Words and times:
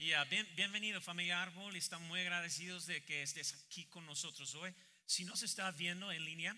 Y 0.00 0.12
ah, 0.12 0.22
bien, 0.26 0.48
bienvenido 0.54 1.00
familia 1.00 1.42
Árbol, 1.42 1.74
estamos 1.74 2.06
muy 2.06 2.20
agradecidos 2.20 2.86
de 2.86 3.02
que 3.02 3.20
estés 3.24 3.52
aquí 3.66 3.84
con 3.86 4.06
nosotros 4.06 4.54
hoy. 4.54 4.72
Si 5.06 5.24
nos 5.24 5.42
estás 5.42 5.76
viendo 5.76 6.12
en 6.12 6.24
línea, 6.24 6.56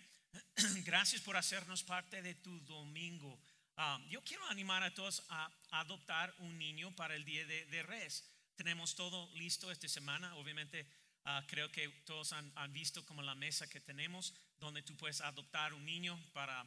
gracias 0.85 1.23
por 1.23 1.39
hacernos 1.39 1.83
parte 1.83 2.21
de 2.21 2.35
tu 2.35 2.61
domingo. 2.67 3.41
Ah, 3.79 3.99
yo 4.11 4.23
quiero 4.23 4.47
animar 4.49 4.83
a 4.83 4.93
todos 4.93 5.25
a 5.31 5.51
adoptar 5.71 6.35
un 6.41 6.59
niño 6.59 6.95
para 6.97 7.17
el 7.17 7.25
Día 7.25 7.47
de, 7.47 7.65
de 7.65 7.83
Res. 7.83 8.31
Tenemos 8.57 8.95
todo 8.95 9.35
listo 9.35 9.73
esta 9.73 9.89
semana, 9.89 10.37
obviamente 10.37 10.87
ah, 11.25 11.43
creo 11.49 11.73
que 11.73 11.89
todos 12.05 12.35
han, 12.35 12.53
han, 12.57 12.75
visto 12.75 13.07
como 13.07 13.23
la 13.23 13.35
mesa 13.35 13.67
que 13.67 13.81
tenemos, 13.81 14.35
donde 14.59 14.83
tú 14.83 14.95
puedes 14.99 15.23
adoptar 15.23 15.73
un 15.73 15.87
niño 15.87 16.23
para, 16.35 16.63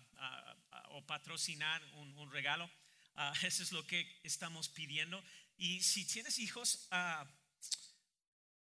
o 0.89 1.05
patrocinar 1.05 1.83
un, 1.97 2.17
un 2.17 2.31
regalo. 2.31 2.67
eso 3.43 3.61
es 3.61 3.71
lo 3.71 3.85
que 3.85 4.19
estamos 4.23 4.69
pidiendo. 4.69 5.23
Y 5.57 5.81
si 5.81 6.05
tienes 6.05 6.39
hijos, 6.39 6.87
uh, 6.91 7.25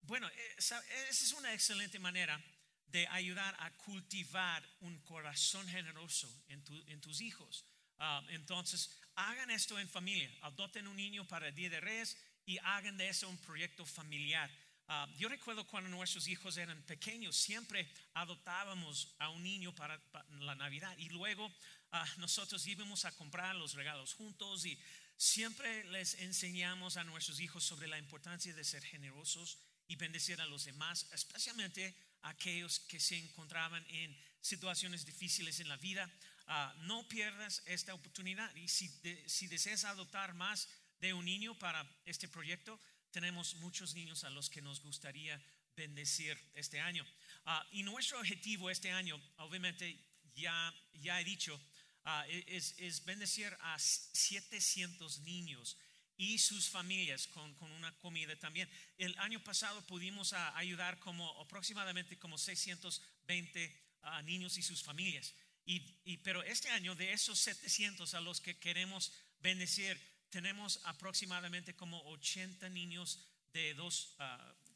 bueno, 0.02 0.28
eh, 0.28 0.54
esa 0.58 0.82
es 1.08 1.32
una 1.32 1.52
excelente 1.52 1.98
manera 1.98 2.42
de 2.86 3.06
ayudar 3.08 3.56
a 3.58 3.70
cultivar 3.78 4.62
un 4.80 4.98
corazón 5.00 5.66
generoso 5.68 6.30
en, 6.48 6.62
tu, 6.62 6.84
en 6.86 7.00
tus 7.00 7.20
hijos. 7.20 7.64
Uh, 7.98 8.28
entonces, 8.28 8.90
hagan 9.14 9.50
esto 9.50 9.78
en 9.78 9.88
familia, 9.88 10.30
adopten 10.42 10.86
un 10.86 10.96
niño 10.96 11.26
para 11.26 11.48
el 11.48 11.54
Día 11.54 11.70
de 11.70 11.80
Reyes 11.80 12.16
y 12.46 12.58
hagan 12.58 12.96
de 12.96 13.08
eso 13.08 13.28
un 13.28 13.38
proyecto 13.38 13.86
familiar. 13.86 14.50
Uh, 14.86 15.10
yo 15.16 15.28
recuerdo 15.28 15.66
cuando 15.66 15.88
nuestros 15.88 16.28
hijos 16.28 16.56
eran 16.56 16.82
pequeños, 16.82 17.36
siempre 17.36 17.88
adoptábamos 18.12 19.14
a 19.18 19.30
un 19.30 19.42
niño 19.42 19.74
para, 19.74 19.98
para 20.10 20.28
la 20.40 20.54
Navidad 20.54 20.94
y 20.98 21.08
luego 21.08 21.46
uh, 21.46 22.20
nosotros 22.20 22.66
íbamos 22.66 23.04
a 23.06 23.12
comprar 23.12 23.56
los 23.56 23.74
regalos 23.74 24.12
juntos 24.14 24.66
y 24.66 24.78
Siempre 25.16 25.84
les 25.84 26.14
enseñamos 26.14 26.96
a 26.96 27.04
nuestros 27.04 27.40
hijos 27.40 27.64
sobre 27.64 27.88
la 27.88 27.98
importancia 27.98 28.52
de 28.52 28.64
ser 28.64 28.84
generosos 28.84 29.58
y 29.86 29.96
bendecir 29.96 30.40
a 30.40 30.46
los 30.46 30.64
demás, 30.64 31.06
especialmente 31.12 31.94
a 32.22 32.30
aquellos 32.30 32.80
que 32.80 32.98
se 32.98 33.16
encontraban 33.16 33.84
en 33.88 34.16
situaciones 34.40 35.04
difíciles 35.04 35.60
en 35.60 35.68
la 35.68 35.76
vida. 35.76 36.10
Uh, 36.46 36.78
no 36.84 37.08
pierdas 37.08 37.62
esta 37.66 37.94
oportunidad 37.94 38.54
y 38.56 38.68
si, 38.68 38.88
de, 39.02 39.24
deseas 39.48 39.84
adoptar 39.84 40.34
más 40.34 40.68
de 41.00 41.14
un 41.14 41.24
niño 41.24 41.58
para 41.58 41.88
este 42.04 42.28
proyecto, 42.28 42.78
tenemos 43.10 43.54
muchos 43.56 43.94
niños 43.94 44.24
a 44.24 44.30
los 44.30 44.50
que 44.50 44.60
nos 44.60 44.80
gustaría 44.80 45.40
bendecir 45.76 46.38
este 46.54 46.80
año. 46.80 47.04
Uh, 47.46 47.50
y 47.72 47.82
nuestro 47.82 48.18
objetivo 48.18 48.68
este 48.68 48.90
año, 48.90 49.20
obviamente 49.38 49.98
ya, 50.34 50.74
ya 50.94 51.20
he 51.20 51.24
dicho, 51.24 51.58
uh, 52.04 52.22
es, 52.46 52.74
es, 52.78 53.04
bendecir 53.04 53.56
a 53.60 53.78
700 53.78 55.20
niños 55.20 55.76
y 56.16 56.38
sus 56.38 56.68
familias 56.68 57.26
con, 57.26 57.54
con, 57.54 57.70
una 57.72 57.92
comida 57.98 58.36
también. 58.36 58.68
El 58.98 59.16
año 59.18 59.42
pasado 59.42 59.82
pudimos 59.86 60.32
uh, 60.32 60.36
ayudar 60.54 60.98
como 60.98 61.28
aproximadamente 61.40 62.18
como 62.18 62.38
620 62.38 63.82
uh, 64.02 64.22
niños 64.22 64.56
y 64.58 64.62
sus 64.62 64.82
familias. 64.82 65.34
Y, 65.66 65.80
pero 66.18 66.42
este 66.42 66.68
año 66.70 66.94
de 66.94 67.14
esos 67.14 67.38
700 67.38 68.12
a 68.12 68.20
los 68.20 68.42
que 68.42 68.58
queremos 68.58 69.12
bendecir, 69.40 69.98
tenemos 70.28 70.78
aproximadamente 70.84 71.74
como 71.74 72.02
80 72.10 72.68
niños 72.68 73.18
de 73.54 73.72
dos 73.72 74.14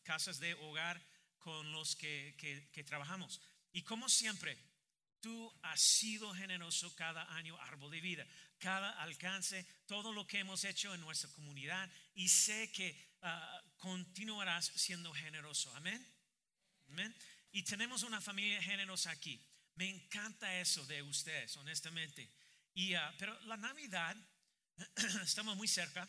casas 0.03 0.41
de 0.41 0.55
hogar 0.55 0.99
con 1.41 1.73
los 1.73 1.95
que, 1.95 2.35
que 2.73 2.85
trabajamos. 2.85 3.43
Y 3.73 3.83
como 3.83 4.09
siempre, 4.09 4.57
Tú 5.21 5.53
has 5.63 5.81
sido 5.81 6.33
generoso 6.35 6.95
cada 6.95 7.25
año, 7.35 7.61
árbol 7.63 7.91
de 7.91 8.01
vida, 8.01 8.27
cada 8.59 8.91
alcance, 9.03 9.67
todo 9.87 10.13
lo 10.13 10.27
que 10.27 10.39
hemos 10.39 10.65
hecho 10.65 10.95
en 10.95 11.01
nuestra 11.01 11.31
comunidad 11.31 11.91
y 12.15 12.29
sé 12.29 12.71
que 12.71 12.97
uh, 13.23 13.79
continuarás 13.79 14.67
siendo 14.67 15.13
generoso. 15.13 15.75
Amén. 15.75 16.07
Amén. 16.89 17.15
Y 17.51 17.63
tenemos 17.63 18.03
una 18.03 18.21
familia 18.21 18.63
generosa 18.63 19.11
aquí. 19.11 19.45
Me 19.75 19.89
encanta 19.89 20.61
eso 20.61 20.85
de 20.87 21.03
ustedes, 21.03 21.57
honestamente. 21.57 22.31
Y, 22.75 22.95
uh, 22.95 23.01
pero 23.19 23.39
la 23.43 23.57
Navidad, 23.57 24.17
estamos 25.23 25.57
muy 25.57 25.67
cerca. 25.67 26.09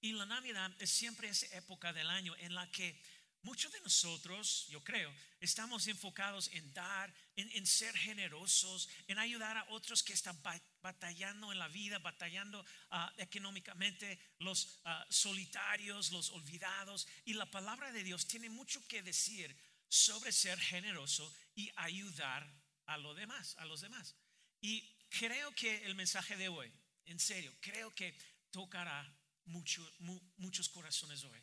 Y 0.00 0.12
la 0.12 0.26
Navidad 0.26 0.70
es 0.78 0.90
siempre 0.90 1.28
esa 1.28 1.46
época 1.56 1.92
del 1.92 2.10
año 2.10 2.34
en 2.38 2.54
la 2.54 2.70
que 2.70 3.00
Muchos 3.42 3.72
de 3.72 3.80
nosotros, 3.80 4.68
yo 4.70 4.84
creo, 4.84 5.12
estamos 5.40 5.88
enfocados 5.88 6.48
en 6.52 6.72
dar, 6.72 7.12
en, 7.34 7.66
ser 7.66 7.96
generosos, 7.98 8.88
en 9.08 9.18
ayudar 9.18 9.56
a 9.56 9.66
otros 9.70 10.04
que 10.04 10.12
están 10.12 10.40
batallando 10.80 11.50
en 11.50 11.58
la 11.58 11.66
vida, 11.66 11.98
batallando 11.98 12.60
uh, 12.60 13.08
económicamente, 13.18 14.16
los 14.38 14.78
uh, 14.84 15.12
solitarios, 15.12 16.12
los 16.12 16.30
olvidados. 16.30 17.08
Y 17.24 17.34
la 17.34 17.50
palabra 17.50 17.90
de 17.90 18.04
Dios 18.04 18.28
tiene 18.28 18.48
mucho 18.48 18.86
que 18.86 19.02
decir 19.02 19.56
sobre 19.88 20.30
ser 20.30 20.60
generoso 20.60 21.34
y 21.56 21.72
ayudar 21.74 22.48
a 22.86 22.96
los 22.96 23.16
demás, 23.16 23.56
a 23.58 23.64
los 23.64 23.80
demás. 23.80 24.14
Y 24.60 24.88
creo 25.08 25.52
que 25.56 25.84
el 25.84 25.96
mensaje 25.96 26.36
de 26.36 26.48
hoy, 26.48 26.72
en 27.06 27.18
serio, 27.18 27.52
creo 27.60 27.92
que 27.92 28.16
tocará 28.52 29.12
mucho, 29.46 29.82
mu, 29.98 30.20
muchos 30.36 30.68
corazones 30.68 31.24
hoy. 31.24 31.42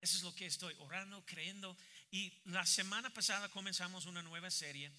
Eso 0.00 0.16
es 0.16 0.22
lo 0.22 0.34
que 0.34 0.46
estoy 0.46 0.74
orando, 0.78 1.24
creyendo. 1.26 1.76
Y 2.10 2.32
la 2.44 2.64
semana 2.64 3.12
pasada 3.12 3.48
comenzamos 3.50 4.06
una 4.06 4.22
nueva 4.22 4.50
serie 4.50 4.90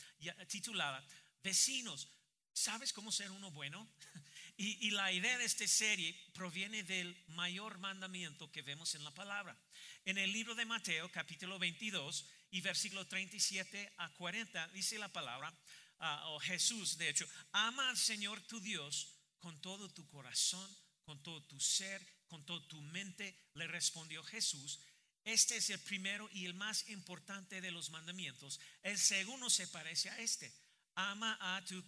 titulada 0.47 1.03
Vecinos. 1.43 2.07
¿Sabes 2.53 2.93
cómo 2.93 3.11
ser 3.11 3.31
uno 3.31 3.51
bueno? 3.51 3.87
Y, 4.57 4.91
la 4.91 5.11
idea 5.11 5.39
de 5.39 5.45
esta 5.45 5.67
serie 5.67 6.13
proviene 6.33 6.83
del 6.83 7.17
mayor 7.29 7.79
mandamiento 7.79 8.51
que 8.51 8.61
vemos 8.61 8.93
en 8.93 9.03
la 9.03 9.09
palabra. 9.09 9.57
En 10.05 10.19
el 10.19 10.31
libro 10.31 10.53
de 10.53 10.65
Mateo, 10.65 11.09
capítulo 11.11 11.57
22 11.57 12.27
y 12.51 12.61
versículo 12.61 13.07
37 13.07 13.91
a 13.97 14.13
40, 14.13 14.67
dice 14.67 14.99
la 14.99 15.11
palabra, 15.11 15.51
uh, 15.99 16.35
o 16.35 16.39
Jesús, 16.39 16.99
de 16.99 17.09
hecho, 17.09 17.27
ama 17.53 17.89
al 17.89 17.97
Señor 17.97 18.39
tu 18.41 18.59
Dios 18.59 19.15
con 19.39 19.59
todo 19.61 19.89
tu 19.89 20.07
corazón, 20.07 20.69
con 21.05 21.23
todo 21.23 21.41
tu 21.45 21.59
ser, 21.59 22.05
con 22.27 22.45
toda 22.45 22.65
tu 22.67 22.79
mente, 22.81 23.35
le 23.55 23.67
respondió 23.67 24.23
Jesús. 24.23 24.79
Este 25.23 25.57
es 25.57 25.69
el 25.69 25.79
primero 25.79 26.29
y 26.31 26.45
el 26.45 26.53
más 26.53 26.89
importante 26.89 27.61
de 27.61 27.71
los 27.71 27.89
mandamientos. 27.89 28.59
El 28.81 28.97
segundo 28.97 29.49
se 29.49 29.67
parece 29.67 30.09
a 30.09 30.17
este. 30.19 30.51
Ama 30.95 31.37
a 31.39 31.63
tu? 31.63 31.83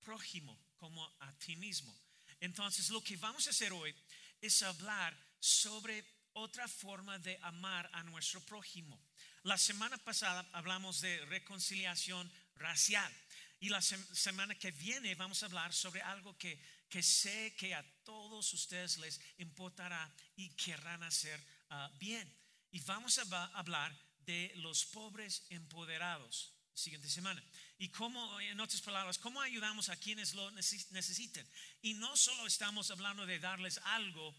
Prójimo, 0.00 0.58
como 0.76 1.04
a 1.20 1.32
ti 1.38 1.56
mismo. 1.56 1.96
Entonces, 2.40 2.90
lo 2.90 3.02
que 3.02 3.16
vamos 3.16 3.46
a 3.46 3.50
hacer 3.50 3.72
hoy 3.72 3.94
es 4.40 4.62
hablar 4.62 5.16
sobre 5.38 6.04
otra 6.32 6.66
forma 6.66 7.18
de 7.18 7.38
amar 7.42 7.88
a 7.92 8.02
nuestro 8.02 8.40
prójimo. 8.40 9.00
La 9.44 9.56
semana 9.56 9.96
pasada 9.98 10.48
hablamos 10.52 11.00
de 11.00 11.24
reconciliación 11.26 12.30
racial 12.56 13.12
y 13.60 13.68
la 13.68 13.80
semana 13.80 14.54
que 14.56 14.72
viene 14.72 15.14
vamos 15.14 15.42
a 15.42 15.46
hablar 15.46 15.72
sobre 15.72 16.02
algo 16.02 16.36
que, 16.36 16.60
que 16.88 17.02
sé 17.02 17.54
que 17.56 17.74
a 17.74 17.84
todos 18.04 18.52
ustedes 18.52 18.98
les 18.98 19.20
importará 19.38 20.12
y 20.36 20.50
querrán 20.50 21.02
hacer 21.02 21.40
uh, 21.74 21.98
bien. 21.98 22.32
Y 22.70 22.80
vamos 22.80 23.18
a 23.18 23.44
hablar 23.54 23.96
de 24.26 24.52
los 24.56 24.86
pobres 24.86 25.44
empoderados 25.50 26.54
siguiente 26.74 27.08
semana. 27.08 27.42
Y 27.78 27.88
cómo, 27.88 28.40
en 28.40 28.60
otras 28.60 28.80
palabras, 28.82 29.18
cómo 29.18 29.40
ayudamos 29.40 29.88
a 29.88 29.96
quienes 29.96 30.34
lo 30.34 30.50
necesiten. 30.50 31.48
Y 31.82 31.94
no 31.94 32.16
solo 32.16 32.46
estamos 32.46 32.90
hablando 32.90 33.24
de 33.26 33.38
darles 33.38 33.78
algo, 33.84 34.34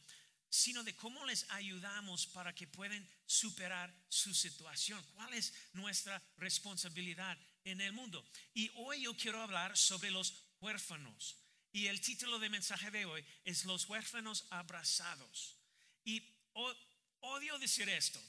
sino 0.49 0.83
de 0.83 0.95
cómo 0.95 1.25
les 1.25 1.49
ayudamos 1.51 2.27
para 2.27 2.53
que 2.53 2.67
puedan 2.67 3.07
superar 3.25 3.93
su 4.09 4.33
situación. 4.33 5.03
¿Cuál 5.13 5.33
es 5.33 5.53
nuestra 5.73 6.21
responsabilidad 6.37 7.37
en 7.63 7.81
el 7.81 7.93
mundo? 7.93 8.23
Y 8.53 8.69
hoy 8.75 9.01
yo 9.01 9.15
quiero 9.15 9.41
hablar 9.41 9.77
sobre 9.77 10.11
los 10.11 10.33
huérfanos. 10.59 11.37
Y 11.71 11.87
el 11.87 11.99
título 11.99 12.39
de 12.39 12.49
mensaje 12.49 12.89
de 12.89 13.05
hoy 13.05 13.25
es 13.43 13.65
Los 13.65 13.89
huérfanos 13.89 14.45
abrazados. 14.49 15.57
Y 16.05 16.21
odio 17.21 17.57
decir 17.59 17.89
esto. 17.89 18.21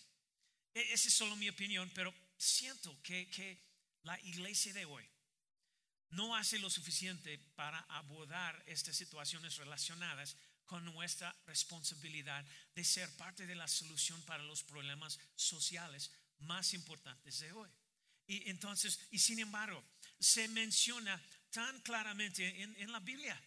E, 0.75 0.93
esa 0.93 1.09
es 1.09 1.15
solo 1.15 1.37
mi 1.37 1.49
opinión, 1.49 1.91
pero 1.95 2.15
siento 2.37 3.01
que, 3.03 3.29
que 3.31 3.59
la 4.03 4.21
iglesia 4.21 4.73
de 4.73 4.85
hoy 4.85 5.05
no 6.11 6.37
hace 6.37 6.59
lo 6.59 6.71
suficiente 6.71 7.39
para 7.55 7.81
abordar 7.89 8.63
estas 8.67 8.97
situaciones 8.97 9.57
relacionadas 9.57 10.37
con 10.65 10.85
nuestra 10.85 11.35
responsabilidad 11.47 12.45
de 12.75 12.85
ser 12.85 13.09
parte 13.17 13.47
de 13.47 13.55
la 13.55 13.69
solución 13.69 14.21
para 14.23 14.43
los 14.43 14.63
problemas 14.63 15.19
sociales 15.35 16.11
más 16.41 16.75
importantes 16.75 17.39
de 17.41 17.53
hoy. 17.53 17.71
Y 18.27 18.51
entonces, 18.51 19.01
y 19.11 19.19
sin 19.19 19.39
embargo, 19.39 19.83
se 20.19 20.49
menciona 20.49 21.23
tan 21.51 21.81
claramente 21.83 22.63
en, 22.63 22.75
en 22.79 22.93
la 22.93 23.01
Biblia. 23.01 23.41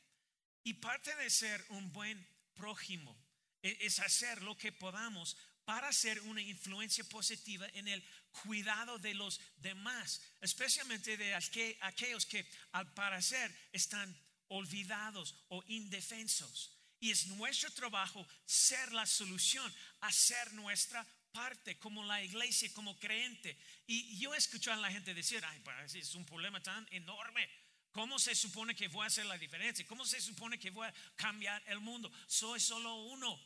Y 0.64 0.74
parte 0.76 1.16
de 1.16 1.30
ser 1.30 1.66
un 1.70 1.92
buen 1.92 2.26
prójimo 2.54 3.18
es 3.62 4.00
hacer 4.00 4.42
lo 4.42 4.58
que 4.58 4.72
podamos 4.72 5.38
para 5.66 5.92
ser 5.94 6.20
una 6.22 6.42
influencia 6.42 7.04
positiva 7.04 7.68
en 7.74 7.88
el 7.88 8.04
cuidado 8.44 8.98
de 8.98 9.14
los 9.14 9.40
demás, 9.58 10.20
especialmente 10.42 11.16
de 11.16 11.36
aquellos 11.36 12.26
que 12.26 12.44
al 12.72 12.92
parecer 12.94 13.56
están 13.72 14.18
olvidados 14.48 15.36
o 15.50 15.64
indefensos. 15.68 16.76
Y 17.00 17.12
es 17.12 17.28
nuestro 17.28 17.72
trabajo 17.72 18.28
ser 18.46 18.92
la 18.92 19.06
solución, 19.06 19.72
hacer 20.02 20.54
nuestra 20.54 21.06
parte 21.32 21.78
como 21.78 22.04
la 22.04 22.24
iglesia, 22.24 22.74
como 22.74 22.98
creyente. 22.98 23.58
Y 23.88 24.18
yo 24.18 24.34
he 24.34 24.38
escuchado 24.38 24.80
a 24.80 24.82
la 24.82 24.92
gente 24.92 25.14
decir, 25.14 25.44
ay, 25.46 25.62
es 25.94 26.16
un 26.16 26.26
problema 26.26 26.62
tan 26.62 26.88
enorme. 26.92 27.48
¿Cómo 27.92 28.20
se 28.20 28.36
supone 28.36 28.76
que 28.76 28.88
voy 28.88 29.04
a 29.04 29.08
hacer 29.08 29.26
la 29.26 29.38
diferencia? 29.38 29.86
¿Cómo 29.88 30.06
se 30.06 30.22
supone 30.22 30.60
que 30.60 30.70
voy 30.70 30.88
a 30.88 30.94
cambiar 31.16 31.62
el 31.68 31.80
mundo? 31.80 32.12
Soy 32.28 32.60
solo 32.60 32.96
uno. 32.96 33.40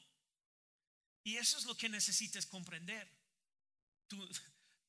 Y 1.24 1.38
eso 1.38 1.58
es 1.58 1.66
lo 1.66 1.76
que 1.76 1.88
necesitas 1.88 2.46
comprender. 2.46 3.10
Tú, 4.08 4.30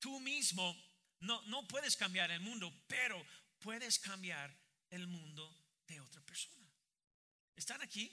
tú 0.01 0.19
mismo 0.21 0.77
no, 1.21 1.41
no 1.43 1.67
puedes 1.69 1.97
cambiar 1.97 2.31
el 2.31 2.41
mundo, 2.41 2.73
pero 2.89 3.25
puedes 3.61 3.99
cambiar 3.99 4.55
el 4.91 5.07
mundo 5.07 5.57
de 5.87 6.01
otra 6.01 6.21
persona. 6.23 6.69
¿Están 7.55 7.81
aquí? 7.83 8.11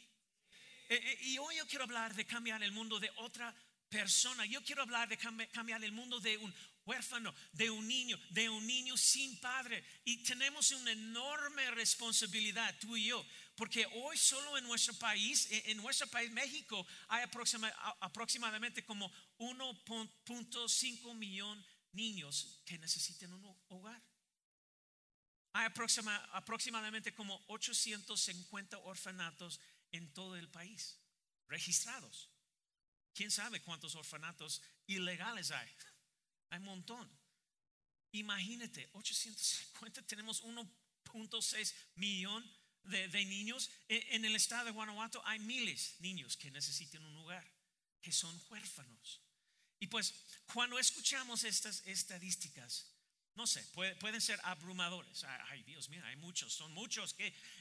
Eh, 0.89 0.95
eh, 0.95 1.17
y 1.21 1.37
hoy 1.39 1.57
yo 1.57 1.67
quiero 1.67 1.85
hablar 1.85 2.13
de 2.13 2.25
cambiar 2.25 2.61
el 2.61 2.71
mundo 2.71 2.99
de 2.99 3.09
otra 3.17 3.53
persona. 3.89 4.45
Yo 4.45 4.63
quiero 4.63 4.83
hablar 4.83 5.09
de 5.09 5.17
cambiar 5.17 5.83
el 5.83 5.91
mundo 5.91 6.19
de 6.19 6.37
un 6.37 6.53
huérfano, 6.85 7.33
de 7.53 7.69
un 7.69 7.87
niño, 7.87 8.17
de 8.29 8.49
un 8.49 8.65
niño 8.65 8.97
sin 8.97 9.39
padre. 9.39 9.83
Y 10.05 10.23
tenemos 10.23 10.71
una 10.71 10.91
enorme 10.91 11.71
responsabilidad, 11.71 12.77
tú 12.79 12.97
y 12.97 13.05
yo, 13.05 13.25
porque 13.55 13.85
hoy 13.93 14.17
solo 14.17 14.57
en 14.57 14.63
nuestro 14.63 14.93
país, 14.95 15.47
en 15.51 15.77
nuestro 15.77 16.07
país 16.07 16.31
México, 16.31 16.85
hay 17.07 17.23
aproximadamente 17.99 18.83
como 18.83 19.11
1.5 19.37 21.15
millón 21.15 21.65
niños 21.93 22.61
que 22.65 22.77
necesitan 22.77 23.33
un 23.33 23.57
hogar. 23.67 24.01
Hay 25.53 25.67
aproximadamente 26.31 27.13
como 27.13 27.43
850 27.47 28.77
orfanatos 28.79 29.59
en 29.91 30.11
todo 30.13 30.37
el 30.37 30.49
país, 30.49 30.97
registrados. 31.49 32.29
¿Quién 33.13 33.29
sabe 33.29 33.61
cuántos 33.61 33.95
orfanatos 33.95 34.61
ilegales 34.87 35.51
hay? 35.51 35.69
Hay 36.51 36.59
un 36.59 36.65
montón. 36.65 37.09
Imagínate, 38.11 38.89
850, 38.93 40.03
tenemos 40.03 40.43
1.6 40.43 41.73
millón 41.95 42.43
de, 42.83 43.25
niños. 43.25 43.71
E, 43.87 44.15
en 44.15 44.25
el 44.25 44.35
estado 44.35 44.65
de 44.65 44.71
Guanajuato 44.71 45.21
hay 45.25 45.39
miles 45.39 45.95
de 45.97 46.07
niños 46.07 46.35
que 46.35 46.51
necesitan 46.51 47.03
un 47.05 47.15
lugar, 47.15 47.49
que 48.01 48.11
son 48.11 48.39
huérfanos. 48.49 49.21
Y 49.79 49.87
pues 49.87 50.13
cuando 50.53 50.77
escuchamos 50.77 51.43
estas 51.45 51.81
estadísticas, 51.87 52.85
no 53.35 53.47
sé, 53.47 53.63
pueden 53.73 54.19
ser 54.19 54.39
abrumadores. 54.43 55.23
Ay, 55.23 55.63
Dios 55.63 55.87
mío, 55.89 56.03
hay 56.05 56.17
muchos, 56.17 56.53
son 56.53 56.73
muchos. 56.73 57.15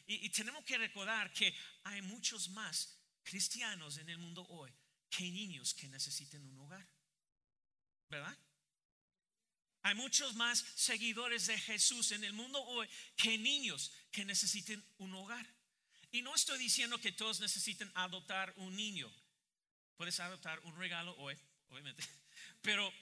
Y 0.07 0.29
tenemos 0.31 0.65
que 0.65 0.77
recordar 0.77 1.33
que 1.33 1.55
hay 1.85 2.03
muchos 2.03 2.51
más 2.51 2.99
cristianos 3.23 3.99
en 3.99 4.09
el 4.09 4.19
mundo 4.19 4.45
hoy 4.49 4.75
que 5.09 5.31
niños 5.31 5.75
que 5.75 5.89
necesiten 5.89 6.45
un 6.45 6.59
hogar. 6.59 6.87
¿Verdad? 8.09 8.37
Hay 9.82 9.94
muchos 9.94 10.35
más 10.35 10.65
seguidores 10.75 11.47
de 11.47 11.59
Jesús 11.59 12.12
en 12.12 12.23
el 12.25 12.32
mundo 12.32 12.62
hoy 12.62 12.88
que 13.17 13.38
niños 13.38 13.93
que 14.11 14.25
necesiten 14.25 14.85
un 14.99 15.15
hogar. 15.15 15.47
Y 16.12 16.23
no 16.23 16.35
estoy 16.35 16.59
diciendo 16.59 16.99
que 16.99 17.12
todos 17.12 17.41
necesiten 17.41 17.91
adoptar 17.94 18.53
un 18.56 18.77
niño. 18.77 19.11
Puedes 19.97 20.19
adoptar 20.21 20.59
un 20.61 20.77
regalo 20.77 21.15
hoy, 21.19 21.37
obviamente. 21.69 22.03
Pero, 22.62 22.93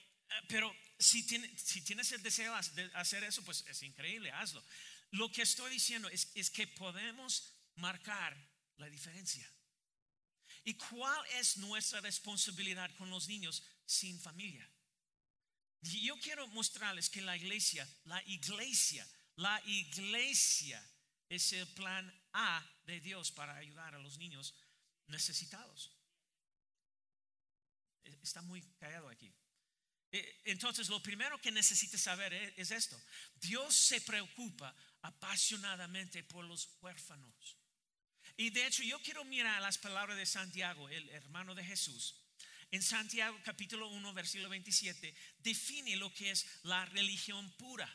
pero 0.48 0.72
si, 0.98 1.22
si 1.22 1.80
tienes 1.82 2.12
el 2.12 2.22
deseo 2.22 2.54
de 2.74 2.90
hacer 2.94 3.24
eso, 3.24 3.42
pues 3.44 3.64
es 3.66 3.82
increíble, 3.82 4.30
hazlo. 4.30 4.62
Lo 5.10 5.30
que 5.32 5.42
estoy 5.42 5.70
diciendo 5.72 6.08
es, 6.10 6.30
es 6.34 6.50
que 6.50 6.66
podemos 6.66 7.54
marcar 7.76 8.36
la 8.76 8.88
diferencia. 8.88 9.48
¿Y 10.64 10.74
cuál 10.74 11.24
es 11.34 11.56
nuestra 11.56 12.00
responsabilidad 12.00 12.94
con 12.96 13.10
los 13.10 13.26
niños 13.26 13.62
sin 13.86 14.20
familia? 14.20 14.68
Yo 15.82 16.18
quiero 16.18 16.46
mostrarles 16.48 17.08
que 17.08 17.20
la 17.20 17.36
iglesia, 17.36 17.88
la 18.04 18.22
iglesia, 18.26 19.06
la 19.36 19.60
iglesia 19.66 20.84
es 21.28 21.52
el 21.52 21.66
plan 21.74 22.12
A 22.32 22.64
de 22.86 23.00
Dios 23.00 23.30
para 23.30 23.54
ayudar 23.56 23.94
a 23.94 23.98
los 23.98 24.18
niños 24.18 24.54
necesitados. 25.06 25.92
E, 28.04 28.10
está 28.22 28.42
muy 28.42 28.62
callado 28.78 29.08
aquí. 29.08 29.32
E, 30.10 30.40
entonces, 30.46 30.88
lo 30.88 31.00
primero 31.02 31.40
que 31.40 31.52
necesitas 31.52 32.00
saber 32.00 32.32
e, 32.32 32.54
es 32.56 32.70
esto. 32.70 33.00
Dios 33.34 33.74
se 33.74 34.00
preocupa 34.00 34.74
apasionadamente 35.02 36.24
por 36.24 36.44
los 36.44 36.68
huérfanos. 36.80 37.56
Y 38.36 38.50
de 38.50 38.66
hecho 38.66 38.82
yo 38.84 39.00
quiero 39.02 39.24
mirar 39.24 39.60
las 39.60 39.78
palabras 39.78 40.16
de 40.16 40.24
Santiago, 40.26 40.88
el 40.88 41.08
hermano 41.10 41.54
de 41.54 41.64
Jesús. 41.64 42.14
En 42.70 42.82
Santiago 42.82 43.38
capítulo 43.44 43.88
1, 43.88 44.12
versículo 44.12 44.48
27, 44.50 45.14
define 45.38 45.96
lo 45.96 46.12
que 46.12 46.30
es 46.30 46.46
la 46.64 46.84
religión 46.86 47.50
pura. 47.52 47.88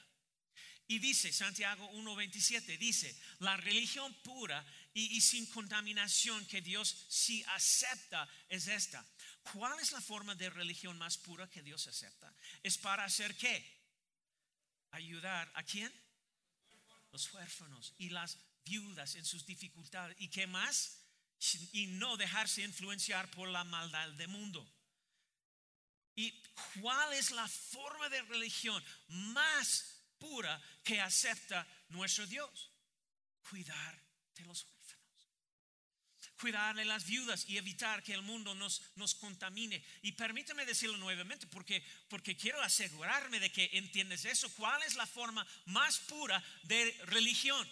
Y 0.88 1.00
dice, 1.00 1.32
Santiago 1.32 1.90
1.27, 1.94 2.78
dice, 2.78 3.16
la 3.40 3.56
religión 3.56 4.14
pura 4.24 4.66
y, 4.94 5.22
sin 5.22 5.46
contaminación 5.48 6.46
que 6.48 6.62
Dios 6.62 7.06
sí 7.08 7.44
acepta 7.48 8.28
es 8.50 8.68
esta. 8.68 9.06
¿Cuál 9.54 9.80
es 9.80 9.92
la 9.92 10.02
forma 10.02 10.36
de 10.36 10.50
religión 10.50 10.98
más 10.98 11.18
pura 11.18 11.50
que 11.50 11.64
Dios 11.64 11.88
acepta? 11.88 12.34
Es 12.62 12.78
para 12.78 13.06
hacer 13.06 13.36
qué? 13.38 13.66
Ayudar 14.92 15.50
a 15.56 15.64
quién? 15.64 15.92
Los 17.12 17.34
huérfanos 17.34 17.94
y 17.98 18.10
las 18.10 18.38
viudas 18.66 19.16
en 19.16 19.26
sus 19.26 19.46
dificultades. 19.46 20.18
¿Y 20.20 20.28
qué 20.30 20.48
más? 20.48 21.03
Y 21.72 21.88
no 21.88 22.18
dejarse 22.18 22.62
influenciar 22.62 23.30
por 23.32 23.50
la 23.50 23.64
maldad 23.64 24.10
del 24.12 24.28
mundo. 24.28 24.68
¿Y 26.16 26.32
cuál 26.80 27.14
es 27.14 27.32
la 27.32 27.48
forma 27.48 28.10
de 28.10 28.22
religión 28.24 28.84
más 29.08 30.02
pura 30.20 30.62
que 30.84 31.02
acepta 31.02 31.68
nuestro 31.90 32.26
Dios? 32.28 32.72
Cuidar 33.50 34.02
de 34.36 34.46
los 34.46 34.64
huérfanos. 34.64 35.30
Cuidar 36.40 36.76
de 36.76 36.86
las 36.86 37.06
viudas 37.06 37.46
y 37.50 37.58
evitar 37.58 38.04
que 38.04 38.14
el 38.14 38.22
mundo 38.22 38.54
nos, 38.56 38.82
nos 38.96 39.16
contamine. 39.16 39.84
Y 40.02 40.12
permíteme 40.12 40.66
decirlo 40.66 40.98
nuevamente 40.98 41.48
porque, 41.48 41.84
porque 42.10 42.38
quiero 42.38 42.62
asegurarme 42.62 43.40
de 43.40 43.52
que 43.52 43.70
entiendes 43.74 44.26
eso. 44.26 44.54
¿Cuál 44.56 44.84
es 44.84 44.96
la 44.96 45.08
forma 45.08 45.46
más 45.66 46.00
pura 46.00 46.44
de 46.64 46.92
religión? 47.06 47.68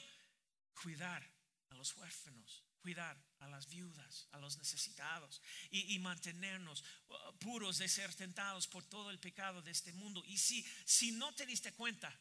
cuidar 0.81 1.23
a 1.69 1.75
los 1.75 1.95
huérfanos, 1.95 2.63
cuidar 2.81 3.17
a 3.41 3.49
las 3.49 3.67
viudas, 3.67 4.27
a 4.31 4.39
los 4.39 4.57
necesitados 4.57 5.41
y, 5.71 5.97
mantenernos 5.99 6.83
uh, 7.09 7.37
puros 7.39 7.79
de 7.79 7.87
ser 7.87 8.13
tentados 8.13 8.67
por 8.67 8.83
todo 8.85 9.09
el 9.09 9.19
pecado 9.19 9.61
de 9.61 9.71
este 9.71 9.93
mundo. 9.93 10.23
Y 10.27 10.37
si, 10.37 10.65
si 10.85 11.11
no 11.11 11.33
te 11.33 11.45
diste 11.45 11.73
cuenta, 11.73 12.17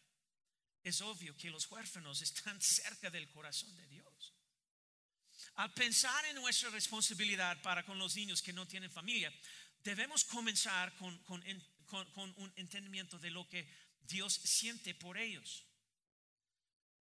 es 0.82 1.00
obvio 1.02 1.36
que 1.36 1.50
los 1.50 1.70
huérfanos 1.70 2.22
están 2.22 2.60
cerca 2.60 3.10
del 3.10 3.28
corazón 3.28 3.74
de 3.76 3.86
Dios. 3.86 4.34
Al 5.54 5.72
pensar 5.74 6.24
en 6.26 6.36
nuestra 6.36 6.70
responsabilidad 6.70 7.60
para 7.62 7.84
con 7.84 7.98
los 7.98 8.16
niños 8.16 8.42
que 8.42 8.52
no 8.52 8.66
tienen 8.66 8.90
familia, 8.90 9.32
debemos 9.82 10.24
comenzar 10.24 10.94
con, 10.96 11.18
con 11.18 12.34
un 12.36 12.52
entendimiento 12.56 13.18
de 13.18 13.30
lo 13.30 13.48
que 13.48 13.68
Dios 14.02 14.32
siente 14.32 14.94
por 14.94 15.18
ellos. 15.18 15.64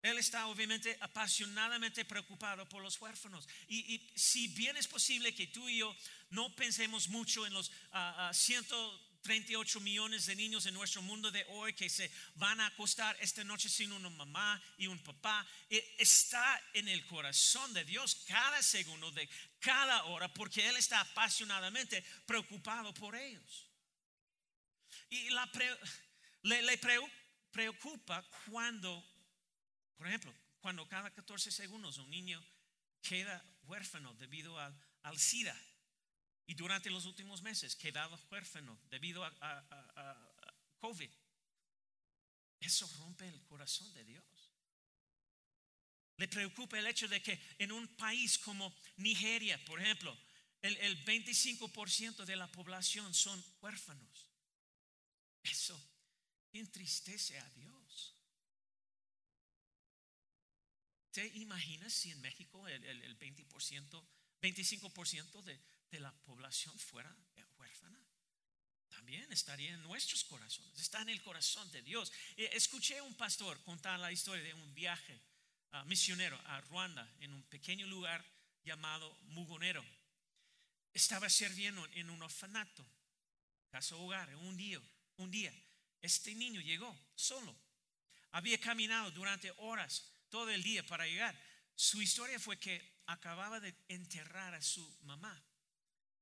Él 0.02 0.18
está 0.18 0.48
obviamente 0.48 0.98
apasionadamente 1.02 2.06
preocupado 2.06 2.68
por 2.70 2.82
los 2.82 3.00
huérfanos. 3.02 3.48
Y, 3.68 4.10
si 4.16 4.48
bien 4.48 4.78
es 4.78 4.88
posible 4.88 5.36
que 5.36 5.48
tú 5.48 5.68
y 5.68 5.80
yo 5.80 5.96
no 6.30 6.56
pensemos 6.56 7.10
mucho 7.10 7.46
en 7.46 7.54
los 7.54 7.70
138 8.32 9.78
ah, 9.78 9.82
ah, 9.82 9.84
millones 9.84 10.26
de 10.26 10.38
niños 10.38 10.66
en 10.66 10.74
nuestro 10.74 11.02
mundo 11.02 11.32
de 11.32 11.46
hoy 11.50 11.74
que 11.74 11.90
se 11.90 12.10
van 12.36 12.62
a 12.62 12.68
acostar 12.68 13.18
esta 13.20 13.44
noche 13.44 13.68
sin 13.68 13.92
una 13.92 14.10
mamá 14.10 14.62
y 14.78 14.88
un 14.88 15.00
papá, 15.00 15.46
e, 15.70 15.96
está 15.98 16.62
en 16.74 16.88
el 16.88 17.06
corazón 17.06 17.74
de 17.74 17.84
Dios 17.84 18.24
cada 18.26 18.64
segundo 18.64 19.12
de 19.12 19.28
cada 19.60 20.06
hora 20.06 20.34
porque 20.34 20.66
Él 20.66 20.78
está 20.78 21.02
apasionadamente 21.02 22.02
preocupado 22.26 22.94
por 22.94 23.18
ellos. 23.18 23.66
Y 25.10 25.30
la 25.32 25.50
le 26.44 26.80
preocupa 27.52 28.24
cuando 28.50 29.04
por 30.00 30.08
ejemplo, 30.08 30.34
cuando 30.62 30.88
cada 30.88 31.12
14 31.12 31.52
segundos 31.52 31.98
un 31.98 32.10
niño 32.10 32.44
queda 33.02 33.44
huérfano 33.64 34.14
debido 34.16 34.58
al, 34.58 35.20
SIDA 35.20 35.56
y 36.48 36.54
durante 36.54 36.90
los 36.90 37.06
últimos 37.06 37.42
meses 37.42 37.76
quedado 37.76 38.18
huérfano 38.32 38.80
debido 38.90 39.24
a 39.26 40.16
COVID. 40.80 41.10
Eso 42.62 42.88
rompe 43.00 43.28
el 43.28 43.44
corazón 43.44 43.94
de 43.94 44.04
Dios. 44.06 44.24
Le 46.18 46.28
preocupa 46.28 46.80
el 46.80 46.88
hecho 46.88 47.08
de 47.08 47.22
que 47.22 47.40
en 47.58 47.72
un 47.72 47.88
país 47.96 48.38
como 48.40 48.74
Nigeria, 48.98 49.64
por 49.66 49.82
ejemplo, 49.82 50.18
el, 50.62 50.76
el 50.78 51.06
25% 51.06 52.26
de 52.26 52.36
la 52.36 52.52
población 52.52 53.14
son 53.14 53.44
huérfanos. 53.62 54.28
Eso 55.44 55.78
entristece 56.52 57.38
a 57.38 57.50
Dios. 57.52 57.79
¿Te 61.12 61.26
imaginas 61.38 61.94
si 61.94 62.12
en 62.12 62.22
México 62.22 62.68
el, 62.68 62.84
el- 62.84 63.02
el 63.04 63.18
20%, 63.20 64.08
25% 64.42 65.42
de, 65.44 65.60
la 66.00 66.12
población 66.24 66.78
fuera 66.80 67.14
huérfana? 67.58 68.00
También 68.90 69.32
estaría 69.32 69.74
en 69.74 69.82
nuestros 69.84 70.24
corazones, 70.24 70.80
está 70.80 71.02
en 71.02 71.10
el 71.10 71.22
corazón 71.22 71.70
de 71.72 71.82
Dios. 71.82 72.12
Eh, 72.38 72.50
Escuché 72.54 72.98
a 73.00 73.04
un 73.04 73.16
pastor 73.16 73.62
contar 73.64 74.00
la 74.00 74.12
historia 74.12 74.44
de 74.44 74.54
un 74.54 74.74
viaje 74.74 75.20
ah, 75.72 75.84
misionero 75.86 76.40
a 76.46 76.62
Ruanda, 76.62 77.08
en 77.20 77.34
un 77.34 77.44
pequeño 77.44 77.86
lugar 77.88 78.24
llamado 78.64 79.16
Mugonero. 79.24 79.84
Estaba 80.94 81.30
sirviendo 81.30 81.86
en 81.94 82.10
un 82.10 82.22
orfanato, 82.22 82.86
casa 83.70 83.96
hogar, 83.96 84.36
un 84.36 84.58
día. 85.32 85.54
Este 86.02 86.34
niño 86.34 86.62
llegó 86.62 86.96
solo. 87.16 87.56
Había 88.32 88.60
caminado 88.60 89.12
durante 89.12 89.52
horas, 89.58 90.12
todo 90.30 90.50
el 90.50 90.64
día 90.64 90.86
para 90.86 91.08
llegar. 91.08 91.36
Su 91.76 92.02
historia 92.02 92.40
fue 92.40 92.58
que 92.58 93.00
acababa 93.06 93.60
de 93.60 93.74
enterrar 93.88 94.54
a 94.54 94.62
su 94.62 94.86
mamá. 95.04 95.42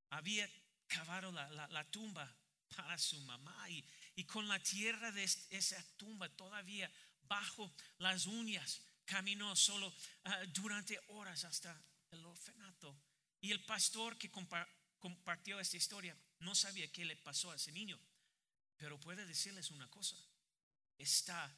Había 0.09 0.49
cavado 0.87 1.31
la, 1.31 1.83
tumba 1.91 2.33
para 2.75 2.97
su 2.97 3.19
mamá 3.21 3.69
y, 3.69 4.23
con 4.25 4.47
la 4.47 4.59
tierra 4.59 5.11
de 5.11 5.23
esa 5.23 5.83
tumba 5.97 6.29
todavía 6.29 6.91
bajo 7.23 7.73
las 7.97 8.25
uñas 8.25 8.81
caminó 9.05 9.55
solo 9.55 9.93
ah, 10.25 10.43
durante 10.53 10.99
horas 11.07 11.43
hasta 11.43 11.81
el 12.11 12.25
orfanato. 12.25 12.95
Y 13.41 13.51
el 13.51 13.63
pastor 13.65 14.17
que 14.17 14.31
compa- 14.31 14.67
compartió 14.99 15.59
esta 15.59 15.77
historia 15.77 16.17
no 16.39 16.55
sabía 16.55 16.91
qué 16.91 17.05
le 17.05 17.15
pasó 17.15 17.51
a 17.51 17.55
ese 17.55 17.71
niño, 17.71 17.99
pero 18.77 18.99
puede 18.99 19.25
decirles 19.25 19.71
una 19.71 19.89
cosa, 19.89 20.15
está 20.97 21.55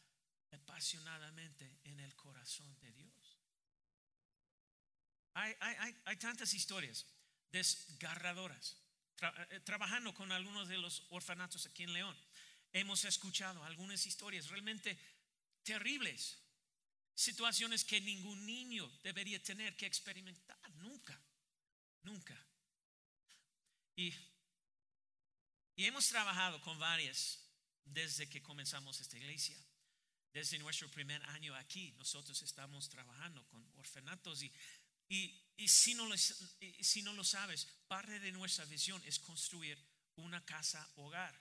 apasionadamente 0.51 1.79
en 1.84 2.00
el 2.00 2.15
corazón 2.15 2.77
de 2.79 2.91
Dios. 2.94 3.38
Hay, 5.34 5.56
hay- 5.60 5.96
hay- 6.06 6.18
tantas 6.18 6.53
historias 6.53 7.06
desgarradoras. 7.51 8.77
Eh, 9.50 9.60
trabajando 9.62 10.13
con 10.13 10.32
algunos 10.32 10.68
de 10.68 10.77
los 10.77 11.06
orfanatos 11.10 11.65
aquí 11.65 11.84
en 11.84 11.94
León, 11.94 12.18
hemos 12.72 13.03
escuchado 13.06 13.63
algunas 13.63 14.06
historias 14.06 14.48
realmente 14.48 14.98
terribles, 15.63 16.38
situaciones 17.15 17.84
que 17.84 18.00
ningún 18.01 18.46
niño 18.46 18.88
debería 19.03 19.41
tener 19.44 19.75
que 19.75 19.86
experimentar, 19.86 20.58
nunca, 20.75 21.22
nunca. 22.03 22.38
Y, 23.96 24.13
y 25.75 25.86
hemos 25.86 26.08
trabajado 26.08 26.62
con 26.62 26.79
varias 26.79 27.39
desde 27.84 28.29
que 28.29 28.41
comenzamos 28.41 29.00
esta 29.01 29.18
iglesia. 29.18 29.58
Desde 30.31 30.59
nuestro 30.59 30.88
primer 30.89 31.21
año 31.29 31.55
aquí, 31.55 31.91
nosotros 31.98 32.41
estamos 32.43 32.88
trabajando 32.89 33.43
con 33.48 33.65
orfanatos 33.77 34.43
y, 34.43 34.51
y, 35.09 35.41
y 35.57 35.67
si, 35.67 35.95
no 35.95 36.05
lo, 36.05 36.15
si 36.17 37.01
no 37.01 37.13
lo 37.13 37.24
sabes, 37.24 37.67
parte 37.88 38.19
de 38.19 38.31
nuestra 38.31 38.65
visión 38.65 39.01
es 39.05 39.17
construir 39.19 39.77
una 40.17 40.45
casa 40.45 40.88
hogar. 40.98 41.33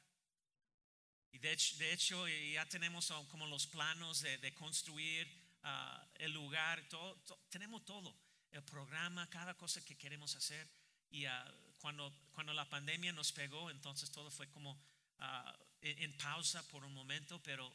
Y 1.33 1.38
de 1.38 1.52
hecho, 1.52 1.76
de 1.76 1.92
hecho, 1.92 2.26
eh, 2.26 2.52
ya 2.52 2.66
tenemos 2.66 3.12
como 3.28 3.47
los 3.47 3.66
planos 3.66 4.23
de, 4.23 4.38
de 4.38 4.54
construir 4.54 5.28
ah, 5.62 6.09
el 6.14 6.33
lugar, 6.33 6.88
todo, 6.88 7.14
to- 7.26 7.38
tenemos 7.50 7.85
todo, 7.85 8.16
el 8.52 8.62
programa, 8.62 9.28
cada 9.28 9.54
cosa 9.54 9.85
que 9.85 9.99
queremos 9.99 10.35
hacer. 10.35 10.66
Y 11.11 11.26
ah, 11.26 11.54
cuando, 11.78 12.11
cuando 12.33 12.54
la 12.54 12.68
pandemia 12.71 13.12
nos 13.12 13.33
pegó, 13.33 13.71
entonces 13.71 14.11
todo 14.11 14.30
fue 14.30 14.49
como 14.49 14.83
ah, 15.18 15.54
en, 15.83 16.04
en 16.04 16.16
pausa 16.16 16.66
por 16.68 16.83
un 16.85 16.95
momento, 16.95 17.42
pero 17.42 17.71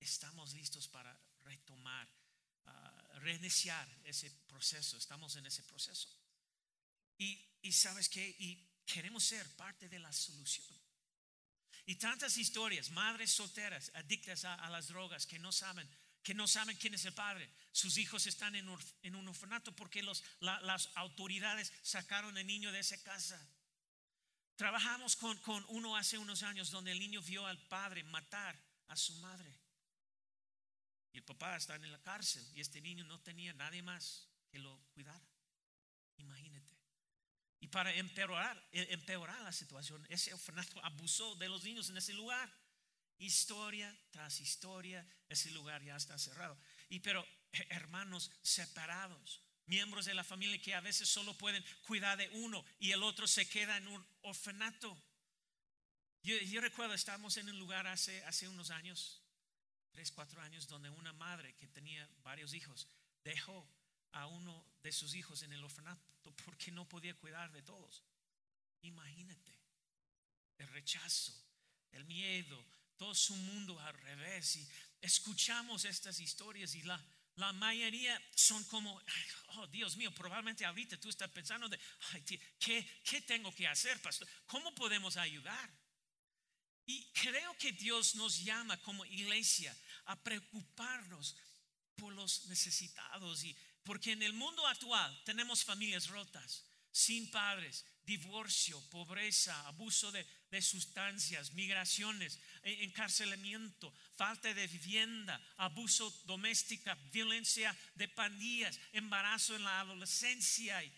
estamos 0.00 0.52
listos 0.54 0.88
para 0.88 1.18
retomar, 1.44 2.08
ah, 2.66 3.08
reiniciar 3.20 3.88
ese 4.04 4.30
proceso, 4.46 4.96
estamos 4.96 5.36
en 5.36 5.46
ese 5.46 5.62
proceso. 5.64 6.08
Y, 7.18 7.40
y 7.62 7.72
sabes 7.72 8.08
qué, 8.08 8.28
y 8.38 8.64
queremos 8.86 9.24
ser 9.24 9.48
parte 9.56 9.88
de 9.88 9.98
la 9.98 10.12
solución. 10.12 10.66
Y 11.86 11.96
tantas 11.96 12.36
historias, 12.36 12.90
madres 12.90 13.30
solteras, 13.32 13.90
adictas 13.94 14.44
a, 14.44 14.68
las 14.68 14.88
drogas, 14.88 15.26
que 15.26 15.38
no 15.38 15.50
saben, 15.52 15.88
que 16.22 16.34
no 16.34 16.46
saben 16.46 16.76
quién 16.76 16.92
es 16.94 17.04
el 17.06 17.14
padre. 17.14 17.50
Sus 17.72 17.96
hijos 17.96 18.26
están 18.26 18.54
en, 18.54 18.66
orf- 18.68 18.94
en 19.02 19.16
un 19.16 19.26
orfanato 19.26 19.74
porque 19.74 20.02
los, 20.02 20.22
la- 20.40 20.60
las 20.60 20.90
autoridades 20.96 21.72
sacaron 21.82 22.36
al 22.36 22.46
niño 22.46 22.72
de 22.72 22.80
esa 22.80 23.02
casa. 23.02 23.40
Trabajamos 24.56 25.16
con, 25.16 25.38
con 25.38 25.64
uno 25.68 25.96
hace 25.96 26.18
unos 26.18 26.42
años 26.42 26.70
donde 26.70 26.92
el 26.92 26.98
niño 26.98 27.22
vio 27.22 27.46
al 27.46 27.58
padre 27.68 28.04
matar 28.04 28.60
a 28.88 28.96
su 28.96 29.14
madre. 29.20 29.50
Y 31.12 31.18
el 31.18 31.24
papá 31.24 31.56
está 31.56 31.76
en 31.76 31.90
la 31.90 32.00
cárcel 32.02 32.46
y 32.54 32.60
este 32.60 32.80
niño 32.80 33.04
no 33.04 33.20
tenía 33.20 33.52
nadie 33.54 33.82
más 33.82 34.28
que 34.50 34.58
lo 34.58 34.78
cuidara. 34.92 35.26
Imagínate. 36.16 36.76
Y 37.60 37.68
para 37.68 37.92
empeorar, 37.94 38.56
eh, 38.72 38.86
empeorar 38.90 39.40
la 39.42 39.52
situación, 39.52 40.04
ese 40.08 40.32
orfanato 40.32 40.82
abusó 40.84 41.34
de 41.36 41.48
los 41.48 41.64
niños 41.64 41.88
en 41.90 41.96
ese 41.96 42.12
lugar. 42.12 42.52
Historia 43.18 43.96
tras 44.10 44.40
historia, 44.40 45.04
ese 45.28 45.50
lugar 45.50 45.82
ya 45.82 45.96
está 45.96 46.16
cerrado. 46.18 46.56
Y 46.88 47.00
pero 47.00 47.26
eh, 47.52 47.66
hermanos 47.70 48.30
separados, 48.42 49.42
miembros 49.66 50.04
de 50.04 50.14
la 50.14 50.22
familia 50.22 50.60
que 50.60 50.74
a 50.74 50.80
veces 50.80 51.08
solo 51.08 51.36
pueden 51.36 51.64
cuidar 51.86 52.16
de 52.16 52.28
uno 52.30 52.64
y 52.78 52.92
el 52.92 53.02
otro 53.02 53.26
se 53.26 53.48
queda 53.48 53.76
en 53.76 53.88
un 53.88 54.06
orfanato. 54.22 54.96
Yo, 56.22 56.60
recuerdo, 56.60 56.94
estábamos 56.94 57.36
en 57.38 57.48
un 57.48 57.58
lugar 57.58 57.86
hace 57.86 58.48
unos 58.48 58.70
años, 58.70 59.22
tres, 59.98 60.12
cuatro 60.12 60.40
años, 60.42 60.68
donde 60.68 60.88
una 60.90 61.12
madre 61.14 61.56
que 61.56 61.66
tenía 61.66 62.08
varios 62.22 62.54
hijos 62.54 62.86
dejó 63.24 63.68
a 64.12 64.28
uno 64.28 64.64
de 64.80 64.92
sus 64.92 65.12
hijos 65.16 65.42
en 65.42 65.52
el 65.52 65.64
orfanato 65.64 66.32
porque 66.44 66.70
no 66.70 66.88
podía 66.88 67.14
cuidar 67.14 67.50
de 67.50 67.62
todos. 67.62 68.04
Imagínate 68.82 69.58
el 70.58 70.68
rechazo, 70.68 71.34
el 71.90 72.04
miedo, 72.04 72.64
todo 72.96 73.12
su 73.12 73.34
mundo 73.34 73.76
al 73.80 73.92
revés. 73.94 74.54
Y 74.54 74.68
escuchamos 75.00 75.84
estas 75.84 76.20
historias 76.20 76.76
y 76.76 76.82
la, 76.82 77.04
la 77.34 77.52
mayoría 77.54 78.22
son 78.36 78.62
como, 78.66 79.00
"Ay, 79.00 79.24
oh 79.56 79.66
Dios 79.66 79.96
mío, 79.96 80.14
probablemente 80.14 80.64
ahorita 80.64 80.96
tú 81.00 81.08
estás 81.08 81.32
pensando 81.32 81.68
de, 81.68 81.80
"Ay, 82.12 82.22
tío, 82.22 82.38
¿qué, 82.60 82.88
¿qué 83.02 83.20
tengo 83.22 83.52
que 83.52 83.66
hacer, 83.66 84.00
pastor? 84.00 84.28
¿Cómo 84.46 84.72
podemos 84.76 85.16
ayudar? 85.16 85.68
Y 86.88 87.04
creo 87.12 87.54
que 87.58 87.72
Dios 87.72 88.14
nos 88.14 88.42
llama 88.42 88.80
como 88.82 89.04
iglesia 89.04 89.76
a 90.06 90.16
preocuparnos 90.16 91.36
por 91.96 92.14
los 92.14 92.46
necesitados 92.46 93.44
y 93.44 93.54
porque 93.82 94.12
en 94.12 94.22
el 94.22 94.32
mundo 94.32 94.66
actual 94.66 95.22
tenemos 95.24 95.62
familias 95.64 96.08
rotas, 96.08 96.64
sin 96.90 97.30
padres, 97.30 97.84
divorcio, 98.04 98.80
pobreza, 98.88 99.66
abuso 99.68 100.10
de, 100.12 100.26
sustancias, 100.62 101.52
migraciones, 101.52 102.38
e- 102.62 102.82
encarcelamiento, 102.84 103.92
falta 104.16 104.54
de 104.54 104.66
vivienda, 104.66 105.38
abuso 105.58 106.10
doméstica, 106.24 106.94
violencia 107.12 107.76
de 107.96 108.08
pandillas, 108.08 108.80
embarazo 108.92 109.54
en 109.54 109.64
la 109.64 109.80
adolescencia. 109.80 110.82
Y 110.82 110.90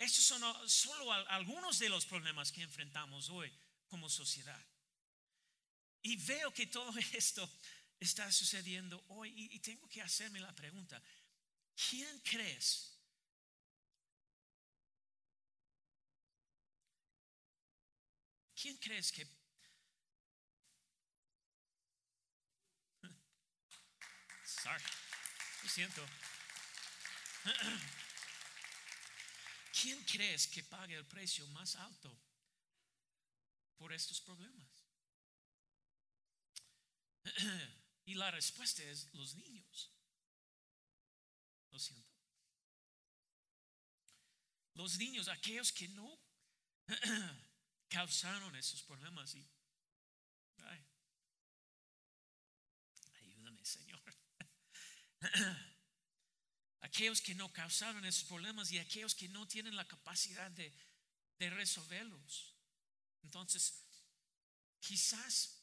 estos 0.00 0.24
son 0.24 0.42
solo 0.68 1.12
al- 1.12 1.28
algunos 1.28 1.78
de 1.78 1.90
los 1.90 2.06
problemas 2.06 2.50
que 2.50 2.62
enfrentamos 2.62 3.28
hoy 3.30 3.52
como 3.86 4.08
sociedad. 4.10 4.67
Y 6.02 6.16
veo 6.16 6.52
que 6.52 6.66
todo 6.66 6.92
esto 7.12 7.48
está 8.00 8.30
sucediendo 8.30 9.04
hoy 9.08 9.32
y, 9.36 9.58
tengo 9.60 9.88
que 9.88 10.00
hacerme 10.00 10.40
la 10.40 10.54
pregunta, 10.54 11.02
¿quién 11.88 12.20
crees? 12.20 12.94
¿Quién 18.60 18.76
crees 18.78 19.12
que... 19.12 19.26
Sorry, 24.44 24.84
lo 25.62 25.68
siento. 25.68 26.06
¿Quién 29.80 30.02
crees 30.04 30.48
que 30.48 30.64
pague 30.64 30.96
el 30.96 31.06
precio 31.06 31.46
más 31.48 31.76
alto 31.76 32.16
por 33.76 33.92
estos 33.92 34.20
problemas? 34.20 34.77
Y 38.04 38.14
la 38.14 38.30
respuesta 38.30 38.82
es 38.84 39.12
los 39.12 39.34
niños. 39.34 39.90
Lo 41.70 41.78
siento. 41.78 42.08
los 44.78 44.96
niños, 44.96 45.26
aquellos 45.28 45.72
que 45.72 45.88
no 45.88 46.18
causaron 47.88 48.54
esos 48.54 48.80
problemas 48.84 49.34
y 49.34 49.44
ay, 50.62 50.86
ayúdame 53.20 53.64
Señor. 53.66 54.00
aquellos 56.80 57.20
que 57.20 57.34
no 57.34 57.52
causaron 57.52 58.04
esos 58.04 58.24
problemas 58.24 58.70
y 58.70 58.78
aquellos 58.78 59.16
que 59.16 59.28
no 59.28 59.48
tienen 59.48 59.74
la 59.74 59.86
capacidad 59.86 60.50
de 60.50 61.50
resolverlos. 61.50 62.54
Entonces, 63.24 63.82
quizás, 64.78 65.57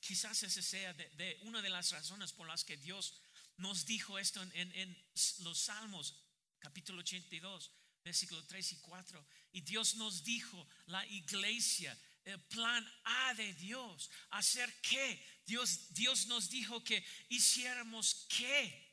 quizás 0.00 0.42
esa 0.42 0.62
sea 0.62 0.92
de, 0.94 1.38
una 1.42 1.62
de 1.62 1.68
las 1.68 1.90
razones 1.90 2.32
por 2.32 2.46
las 2.46 2.64
que 2.64 2.76
Dios 2.76 3.20
nos 3.58 3.84
dijo 3.84 4.18
esto 4.18 4.42
en, 4.54 4.96
los 5.40 5.58
Salmos, 5.58 6.14
capítulo 6.58 7.00
82, 7.00 7.70
versículo 8.02 8.44
3 8.46 8.72
y 8.72 8.76
4. 8.76 9.26
Y 9.52 9.60
Dios 9.60 9.96
nos 9.96 10.24
dijo, 10.24 10.66
la 10.86 11.06
iglesia, 11.06 11.96
el 12.24 12.40
plan 12.44 12.86
A 13.04 13.34
de 13.34 13.52
Dios, 13.54 14.10
hacer 14.30 14.72
qué? 14.80 15.22
Dios, 15.46 15.92
Dios 15.92 16.26
nos 16.26 16.48
dijo 16.48 16.82
que 16.82 17.04
hiciéramos 17.28 18.26
qué. 18.28 18.88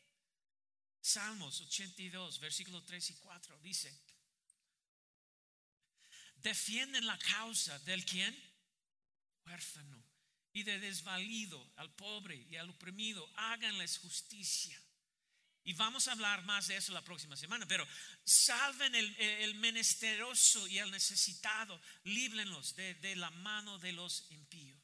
Salmos 1.01 1.61
82, 1.61 2.39
versículo 2.39 2.83
3 2.83 3.09
y 3.11 3.13
4 3.15 3.59
dice, 3.59 3.97
defienden 6.35 7.05
la 7.05 7.17
causa 7.17 7.79
del 7.79 8.03
quien? 8.03 8.35
Huérfano 9.45 10.16
y 10.57 10.63
de 10.63 10.79
desvalido 10.79 11.71
al 11.75 11.93
pobre 11.93 12.35
y 12.49 12.55
al 12.55 12.69
oprimido, 12.71 13.29
háganles 13.35 13.99
justicia. 13.99 14.81
Y 15.63 15.73
vamos 15.73 16.07
a 16.07 16.13
hablar 16.13 16.43
más 16.45 16.67
de 16.67 16.77
eso 16.77 16.93
la 16.93 17.03
próxima 17.03 17.37
semana, 17.37 17.67
pero 17.67 17.87
salven 18.23 18.95
el, 18.95 19.53
menesteroso 19.55 20.67
y 20.67 20.79
el 20.79 20.89
necesitado, 20.89 21.79
líbrenlos 22.05 22.75
de, 22.75 23.15
la 23.17 23.29
mano 23.29 23.77
de 23.77 23.91
los 23.91 24.31
impíos. 24.31 24.81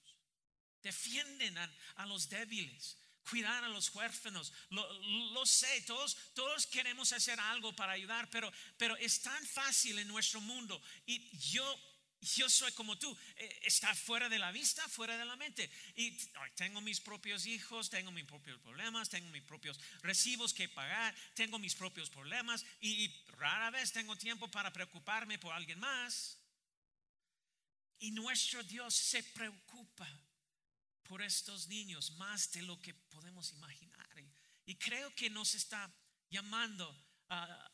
Defienden 0.83 1.57
a 1.57 2.05
los 2.05 2.29
débiles, 2.29 2.97
cuidar 3.27 3.63
a 3.63 3.69
los 3.69 3.89
huérfanos. 3.95 4.53
Lo, 4.69 5.45
sé, 5.45 5.81
todos, 5.87 6.15
todos 6.35 6.67
queremos 6.67 7.13
hacer 7.13 7.39
algo 7.39 7.75
para 7.75 7.93
ayudar, 7.93 8.29
pero, 8.29 8.51
pero 8.77 8.95
es 8.97 9.21
tan 9.21 9.43
fácil 9.47 9.97
en 9.97 10.07
nuestro 10.07 10.39
mundo. 10.41 10.79
Y 11.07 11.35
yo, 11.37 11.65
yo 12.23 12.49
soy 12.49 12.71
como 12.73 12.97
tú, 12.97 13.15
eh, 13.35 13.59
está 13.63 13.93
fuera 13.93 14.29
de 14.29 14.39
la 14.39 14.51
vista, 14.51 14.87
fuera 14.89 15.17
de 15.17 15.25
la 15.25 15.35
mente. 15.35 15.69
Y 15.95 16.17
tengo 16.55 16.81
mis 16.81 16.99
propios 16.99 17.45
hijos, 17.45 17.89
tengo 17.89 18.11
mis 18.11 18.25
propios 18.25 18.59
problemas, 18.59 19.09
tengo 19.09 19.29
mis 19.29 19.43
propios 19.43 19.79
recibos 20.01 20.53
que 20.53 20.69
pagar, 20.69 21.15
tengo 21.33 21.59
mis 21.59 21.75
propios 21.75 22.09
problemas 22.09 22.65
y 22.81 23.07
rara 23.37 23.69
vez 23.71 23.91
tengo 23.91 24.15
tiempo 24.17 24.49
para 24.49 24.71
preocuparme 24.71 25.37
por 25.37 25.53
alguien 25.53 25.79
más. 25.79 26.37
Y 27.99 28.11
nuestro 28.11 28.63
Dios 28.63 28.93
se 28.93 29.23
preocupa 29.23 30.07
por 31.03 31.21
estos 31.21 31.67
niños 31.67 32.11
más 32.17 32.51
de 32.51 32.61
lo 32.61 32.81
que 32.81 32.93
podemos 32.93 33.51
imaginar. 33.53 34.09
Y, 34.65 34.75
creo 34.75 35.13
que 35.15 35.29
nos 35.29 35.55
está 35.55 35.91
llamando 36.29 36.85
a, 37.29 37.71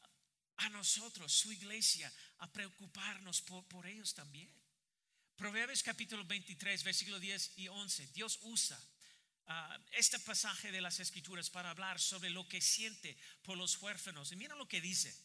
a, 0.60 0.70
nosotros, 0.70 1.32
su 1.32 1.51
iglesia, 1.51 2.12
a 2.39 2.51
preocuparnos 2.51 3.42
por, 3.42 3.68
por 3.68 3.86
ellos 3.86 4.13
también. 4.13 4.50
Proverbios 5.36 5.84
capítulo 5.84 6.24
23, 6.25 6.84
versículo 6.84 7.20
10 7.20 7.58
y 7.58 7.68
11. 7.68 8.08
Dios 8.08 8.39
usa 8.44 8.80
uh, 9.48 9.51
este 9.92 10.20
pasaje 10.20 10.72
de 10.72 10.82
las 10.82 11.00
escrituras 11.00 11.50
para 11.50 11.70
hablar 11.70 12.00
sobre 12.00 12.30
lo 12.30 12.48
que 12.48 12.62
siente 12.62 13.18
por 13.42 13.58
los 13.58 13.82
huérfanos. 13.82 14.32
Y 14.32 14.36
mira 14.36 14.56
lo 14.56 14.68
que 14.68 14.82
dice. 14.82 15.16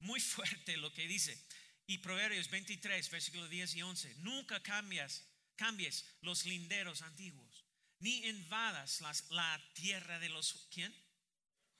Muy 0.00 0.20
fuerte 0.34 0.76
lo 0.76 0.92
que 0.92 1.06
dice. 1.06 1.42
Y 1.86 1.98
Proverbios 1.98 2.50
23, 2.50 3.10
versículo 3.10 3.48
10 3.48 3.74
y 3.74 3.82
11. 3.82 4.14
Nunca 4.18 4.62
cambias 4.62 5.24
cambies 5.56 6.04
los 6.20 6.44
linderos 6.44 7.02
antiguos, 7.02 7.64
ni 7.98 8.26
invadas 8.26 9.00
la 9.30 9.60
tierra 9.74 10.18
de 10.18 10.28
los 10.28 10.68
¿quién? 10.70 10.94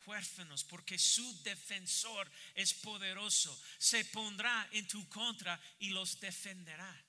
Huérfanos, 0.07 0.65
porque 0.65 0.99
su 0.99 1.43
defensor 1.43 2.31
es 2.55 2.73
poderoso, 2.75 3.61
se 3.79 4.05
pondrá 4.07 4.69
en 4.73 4.87
tu 4.87 5.09
contra 5.09 5.61
y 5.79 5.91
los 5.91 6.21
defenderá. 6.21 7.05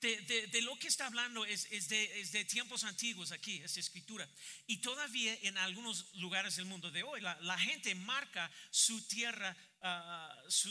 De, 0.00 0.60
lo 0.60 0.78
que 0.78 0.88
está 0.88 1.06
hablando 1.06 1.46
es, 1.46 1.88
de, 1.88 2.44
tiempos 2.44 2.84
antiguos 2.84 3.32
aquí, 3.32 3.62
esta 3.62 3.80
escritura. 3.80 4.28
Y 4.66 4.78
todavía 4.78 5.34
en 5.42 5.56
algunos 5.56 6.14
lugares 6.16 6.56
del 6.56 6.66
mundo 6.66 6.90
de 6.90 7.02
hoy, 7.02 7.22
la, 7.22 7.58
gente 7.58 7.94
marca 7.94 8.50
su 8.70 9.00
tierra, 9.08 9.56
ah, 9.80 10.36
su, 10.48 10.70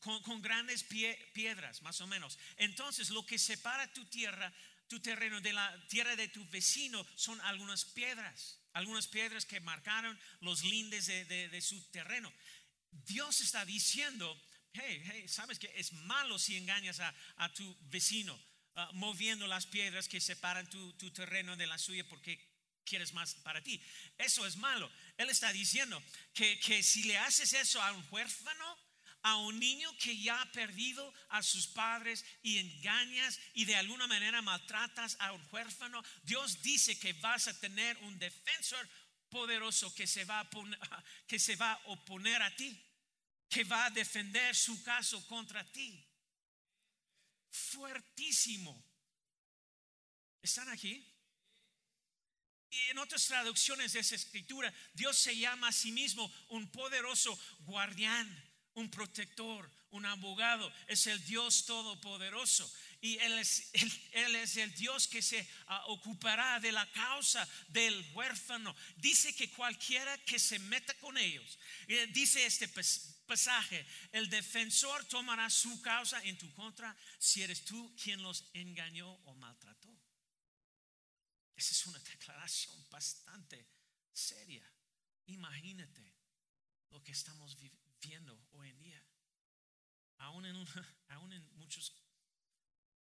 con, 0.00 0.42
grandes 0.42 0.84
piedras, 1.32 1.80
más 1.80 2.00
o 2.02 2.06
menos. 2.06 2.38
Entonces, 2.58 3.08
lo 3.10 3.24
que 3.24 3.38
separa 3.38 3.90
tu 3.94 4.04
tierra, 4.06 4.52
tu 4.88 5.00
terreno 5.00 5.40
de 5.40 5.54
la 5.54 5.88
tierra 5.88 6.14
de 6.14 6.28
tu 6.28 6.46
vecino 6.50 7.06
son 7.16 7.40
algunas 7.42 7.86
piedras, 7.86 8.58
algunas 8.76 9.06
piedras 9.06 9.46
que 9.46 9.58
marcaron 9.60 10.18
los 10.40 10.62
lindes 10.62 11.06
de, 11.06 11.60
su 11.62 11.82
terreno. 11.90 12.30
Dios 12.90 13.40
está 13.40 13.64
diciendo, 13.64 14.38
hey, 14.74 15.02
hey, 15.06 15.28
sabes 15.28 15.58
que 15.58 15.72
es 15.76 15.94
malo 15.94 16.38
si 16.38 16.56
engañas 16.58 17.00
a, 17.00 17.52
tu 17.54 17.76
vecino, 17.88 18.38
ah, 18.74 18.90
moviendo 18.92 19.46
las 19.46 19.64
piedras 19.64 20.08
que 20.08 20.20
separan 20.20 20.68
tu, 20.68 20.92
tu 20.94 21.10
terreno 21.10 21.56
de 21.56 21.66
la 21.66 21.78
suya 21.78 22.06
porque 22.06 22.38
quieres 22.84 23.14
más 23.14 23.34
para 23.36 23.62
ti. 23.62 23.82
Eso 24.18 24.46
es 24.46 24.56
malo. 24.56 24.92
Él 25.16 25.30
está 25.30 25.50
diciendo 25.54 26.02
que, 26.34 26.60
que 26.60 26.82
si 26.82 27.04
le 27.04 27.16
haces 27.16 27.54
eso 27.54 27.82
a 27.82 27.92
un 27.92 28.06
huérfano, 28.10 28.78
a 29.26 29.34
un 29.38 29.58
niño 29.58 29.92
que 29.98 30.16
ya 30.16 30.40
ha 30.40 30.52
perdido 30.52 31.12
a 31.30 31.42
sus 31.42 31.66
padres 31.66 32.24
y 32.44 32.58
engañas 32.58 33.40
y 33.54 33.64
de 33.64 33.74
alguna 33.74 34.06
manera 34.06 34.40
maltratas 34.40 35.16
a 35.18 35.32
un 35.32 35.44
huérfano, 35.50 36.00
Dios 36.22 36.62
dice 36.62 36.96
que 36.96 37.12
vas 37.14 37.48
a 37.48 37.58
tener 37.58 37.98
un 38.04 38.16
defensor 38.20 38.88
poderoso 39.28 39.92
que 39.96 40.06
se 40.06 40.24
va 40.24 40.38
a, 40.38 40.48
que 41.26 41.40
se 41.40 41.56
va 41.56 41.72
a 41.72 41.80
oponer 41.86 42.40
a 42.40 42.54
ti, 42.54 42.80
que 43.48 43.64
va 43.64 43.86
a 43.86 43.90
defender 43.90 44.54
su 44.54 44.80
caso 44.84 45.26
contra 45.26 45.64
ti. 45.72 46.06
Fuertísimo. 47.50 48.80
¿Están 50.40 50.68
aquí? 50.68 51.04
Y 52.70 52.78
en 52.90 52.98
otras 52.98 53.26
traducciones 53.26 53.92
de 53.92 54.00
esa 54.00 54.14
escritura, 54.14 54.72
Dios 54.92 55.18
se 55.18 55.36
llama 55.36 55.66
a 55.66 55.72
sí 55.72 55.90
mismo 55.90 56.32
un 56.50 56.70
poderoso 56.70 57.36
guardián 57.64 58.45
un 58.76 58.90
protector, 58.90 59.70
un 59.90 60.04
abogado, 60.04 60.72
es 60.86 61.06
el 61.06 61.24
Dios 61.24 61.64
todopoderoso. 61.64 62.70
Y 63.00 63.18
Él 63.18 63.38
es, 63.38 64.56
el 64.56 64.74
Dios 64.74 65.08
que 65.08 65.22
se 65.22 65.46
ah, 65.66 65.84
ocupará 65.88 66.60
de 66.60 66.72
la 66.72 66.90
causa 66.92 67.46
del 67.68 67.94
huérfano. 68.14 68.74
Dice 68.96 69.34
que 69.34 69.50
cualquiera 69.50 70.16
que 70.24 70.38
se 70.38 70.58
meta 70.58 70.94
con 70.98 71.16
ellos, 71.16 71.58
eh, 71.88 72.06
dice 72.12 72.44
este 72.44 72.68
pasaje, 73.26 73.86
el 74.12 74.28
defensor 74.28 75.04
tomará 75.06 75.48
su 75.50 75.80
causa 75.80 76.22
en 76.22 76.36
tu 76.38 76.52
contra 76.52 76.96
si 77.18 77.42
eres 77.42 77.64
tú 77.64 77.94
quien 78.02 78.22
los 78.22 78.44
engañó 78.52 79.10
o 79.24 79.34
maltrató. 79.34 79.88
Esa 81.54 81.72
es 81.72 81.86
una 81.86 81.98
declaración 82.00 82.86
bastante 82.90 83.66
seria. 84.12 84.70
Imagínate 85.26 86.14
lo 86.90 87.02
que 87.02 87.12
estamos 87.12 87.58
viviendo 87.58 87.85
viendo 88.00 88.48
hoy 88.52 88.70
en 88.70 88.78
día. 88.78 89.04
Aún 90.18 90.46
en, 90.46 90.56
aún 91.08 91.32
en 91.32 91.56
muchos 91.56 91.92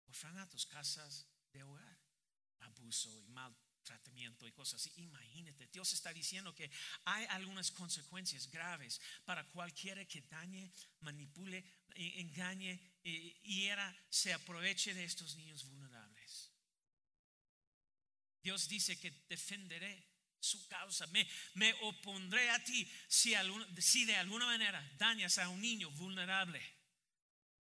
orfanatos, 0.08 0.66
casas 0.66 1.28
de 1.52 1.64
hogar, 1.64 2.00
abuso 2.60 3.22
y 3.22 3.28
maltratamiento 3.30 4.48
y 4.48 4.52
cosas 4.52 4.82
así. 4.82 4.92
Imagínate, 5.02 5.68
Dios 5.68 5.94
está 5.94 6.14
diciendo 6.14 6.54
que 6.54 6.70
hay 7.06 7.26
algunas 7.30 7.72
consecuencias 7.72 8.50
graves 8.50 9.00
para 9.26 9.46
cualquiera 9.52 10.06
que 10.06 10.22
dañe, 10.22 10.72
manipule, 11.02 11.64
engañe 11.96 12.80
y 13.04 13.66
era, 13.66 13.96
se 14.10 14.34
aproveche 14.34 14.94
de 14.94 15.04
estos 15.04 15.36
niños 15.36 15.64
vulnerables. 15.66 16.52
Dios 18.42 18.68
dice 18.68 19.00
que 19.00 19.12
defenderé 19.28 20.08
su 20.40 20.68
causa. 20.68 21.08
Me, 21.08 21.28
me 21.56 21.74
opondré 21.82 22.50
a 22.50 22.64
ti 22.64 22.90
si, 23.08 23.34
si 23.80 24.06
de 24.06 24.16
alguna 24.16 24.46
manera 24.46 24.82
dañas 24.98 25.38
a 25.38 25.50
un 25.50 25.62
niño 25.62 25.90
vulnerable. 25.92 26.62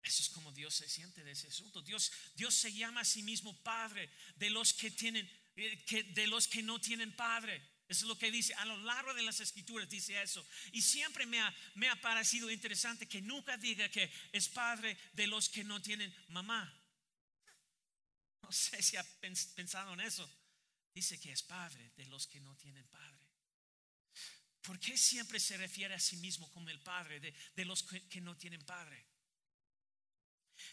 Eso 0.02 0.24
es 0.24 0.30
como 0.30 0.52
Dios 0.52 0.74
se 0.76 0.88
siente 0.88 1.24
de 1.24 1.32
ese 1.32 1.48
asunto. 1.48 1.82
Dios, 1.82 2.12
Dios 2.36 2.54
se 2.54 2.72
llama 2.72 3.02
a 3.02 3.06
sí 3.06 3.22
mismo 3.24 3.56
Padre 3.64 4.10
de 4.36 4.50
los 4.50 4.74
que 4.74 4.92
tienen, 4.92 5.30
eh, 5.56 5.84
que, 5.86 6.04
de 6.04 6.28
los 6.28 6.48
que 6.48 6.64
no 6.64 6.80
tienen 6.80 7.16
Padre. 7.16 7.62
Eso 7.88 8.06
es 8.06 8.08
lo 8.08 8.18
que 8.18 8.32
dice. 8.32 8.54
A 8.56 8.66
lo 8.66 8.78
largo 8.78 9.14
de 9.14 9.24
las 9.24 9.40
escrituras 9.40 9.90
dice 9.90 10.22
eso. 10.22 10.46
Y 10.72 10.82
siempre 10.82 11.26
me 11.26 11.42
ha, 11.42 11.54
me 11.76 11.90
ha 11.90 12.00
parecido 12.00 12.50
interesante 12.50 13.08
que 13.08 13.22
nunca 13.22 13.58
diga 13.58 13.90
que 13.90 14.10
es 14.32 14.48
Padre 14.48 14.98
de 15.14 15.28
los 15.28 15.50
que 15.50 15.64
no 15.64 15.82
tienen 15.82 16.16
mamá. 16.30 16.76
No 18.42 18.54
sé 18.54 18.82
si 18.82 18.98
ha 18.98 19.04
pensado 19.20 19.94
en 19.94 20.00
eso 20.00 20.28
dice 20.94 21.20
que 21.20 21.32
es 21.32 21.44
padre 21.44 21.92
de 21.96 22.06
los 22.06 22.28
que 22.28 22.40
no 22.40 22.56
tienen 22.56 22.88
padre. 22.88 23.28
¿Por 24.62 24.80
qué 24.80 24.98
siempre 24.98 25.40
se 25.40 25.58
refiere 25.58 25.94
a 25.96 26.00
sí 26.00 26.18
mismo 26.18 26.50
como 26.52 26.70
el 26.70 26.80
padre 26.82 27.20
de, 27.20 27.34
de 27.56 27.66
los 27.66 27.84
que, 27.84 28.08
que 28.10 28.22
no 28.22 28.36
tienen 28.38 28.64
padre? 28.66 29.06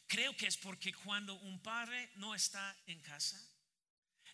Creo 0.08 0.36
que 0.36 0.46
es 0.48 0.56
porque 0.56 0.92
cuando 0.92 1.34
un 1.34 1.62
padre 1.62 2.10
no 2.16 2.34
está 2.34 2.76
en 2.86 3.00
casa, 3.00 3.40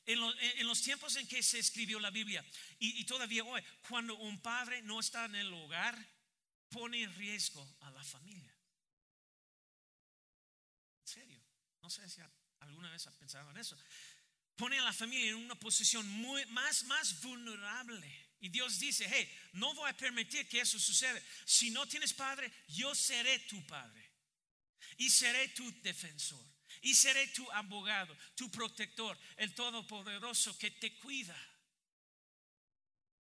en, 0.07 0.19
lo- 0.19 0.35
en 0.41 0.67
los 0.67 0.81
tiempos 0.83 1.15
en 1.17 1.29
que 1.29 1.43
se 1.43 1.59
escribió 1.59 2.01
la 2.01 2.11
Biblia 2.11 2.45
y, 2.79 3.01
y 3.01 3.05
todavía 3.05 3.45
hoy, 3.45 3.63
cuando 3.89 4.17
un 4.17 4.41
padre 4.41 4.81
no 4.83 4.99
está 4.99 5.27
en 5.27 5.35
el 5.37 5.53
hogar, 5.53 5.97
pone 6.71 7.03
en 7.03 7.15
riesgo 7.17 7.77
a 7.81 7.91
la 7.91 8.03
familia. 8.03 8.53
En 11.03 11.07
serio, 11.07 11.41
no 11.83 11.91
sé 11.91 12.09
si 12.09 12.21
alguna 12.61 12.91
vez 12.91 13.07
ha 13.07 13.13
pensado 13.19 13.51
en 13.51 13.59
eso. 13.59 13.77
Pone 14.57 14.79
a 14.79 14.83
la 14.83 14.93
familia 14.93 15.31
en 15.31 15.37
una 15.37 15.55
posición 15.55 16.07
muy, 16.09 16.45
más, 16.47 16.85
más 16.85 17.21
vulnerable. 17.23 18.29
Y 18.41 18.49
Dios 18.49 18.79
dice, 18.79 19.07
hey, 19.09 19.29
no 19.53 19.73
voy 19.75 19.89
a 19.89 19.97
permitir 19.97 20.49
que 20.49 20.61
eso 20.61 20.79
suceda. 20.79 21.21
Si 21.45 21.71
no 21.71 21.87
tienes 21.87 22.13
padre, 22.13 22.53
yo 22.69 22.95
seré 22.95 23.39
tu 23.41 23.65
padre. 23.67 24.11
Y 24.97 25.09
seré 25.11 25.49
tu 25.49 25.71
defensor. 25.83 26.45
Y 26.83 26.95
seré 26.95 27.29
tu 27.29 27.51
abogado, 27.53 28.17
tu 28.35 28.51
protector, 28.51 29.17
el 29.37 29.55
todopoderoso 29.55 30.57
que 30.59 30.71
te 30.73 30.99
cuida. 30.99 31.37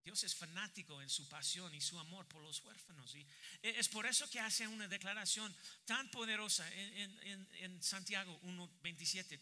Dios 0.02 0.24
es 0.24 0.34
fanático 0.34 1.00
en 1.02 1.10
su 1.10 1.28
pasión 1.28 1.72
y 1.74 1.80
su 1.80 1.98
amor 1.98 2.26
por 2.26 2.42
los 2.42 2.64
huérfanos. 2.64 3.14
Y 3.14 3.26
es 3.62 3.88
por 3.88 4.06
eso 4.06 4.28
que 4.30 4.40
hace 4.40 4.66
una 4.66 4.88
declaración 4.88 5.54
tan 5.84 6.10
poderosa 6.10 6.66
en- 6.74 7.22
en- 7.22 7.48
en 7.52 7.82
Santiago 7.82 8.38
1.27, 8.42 9.38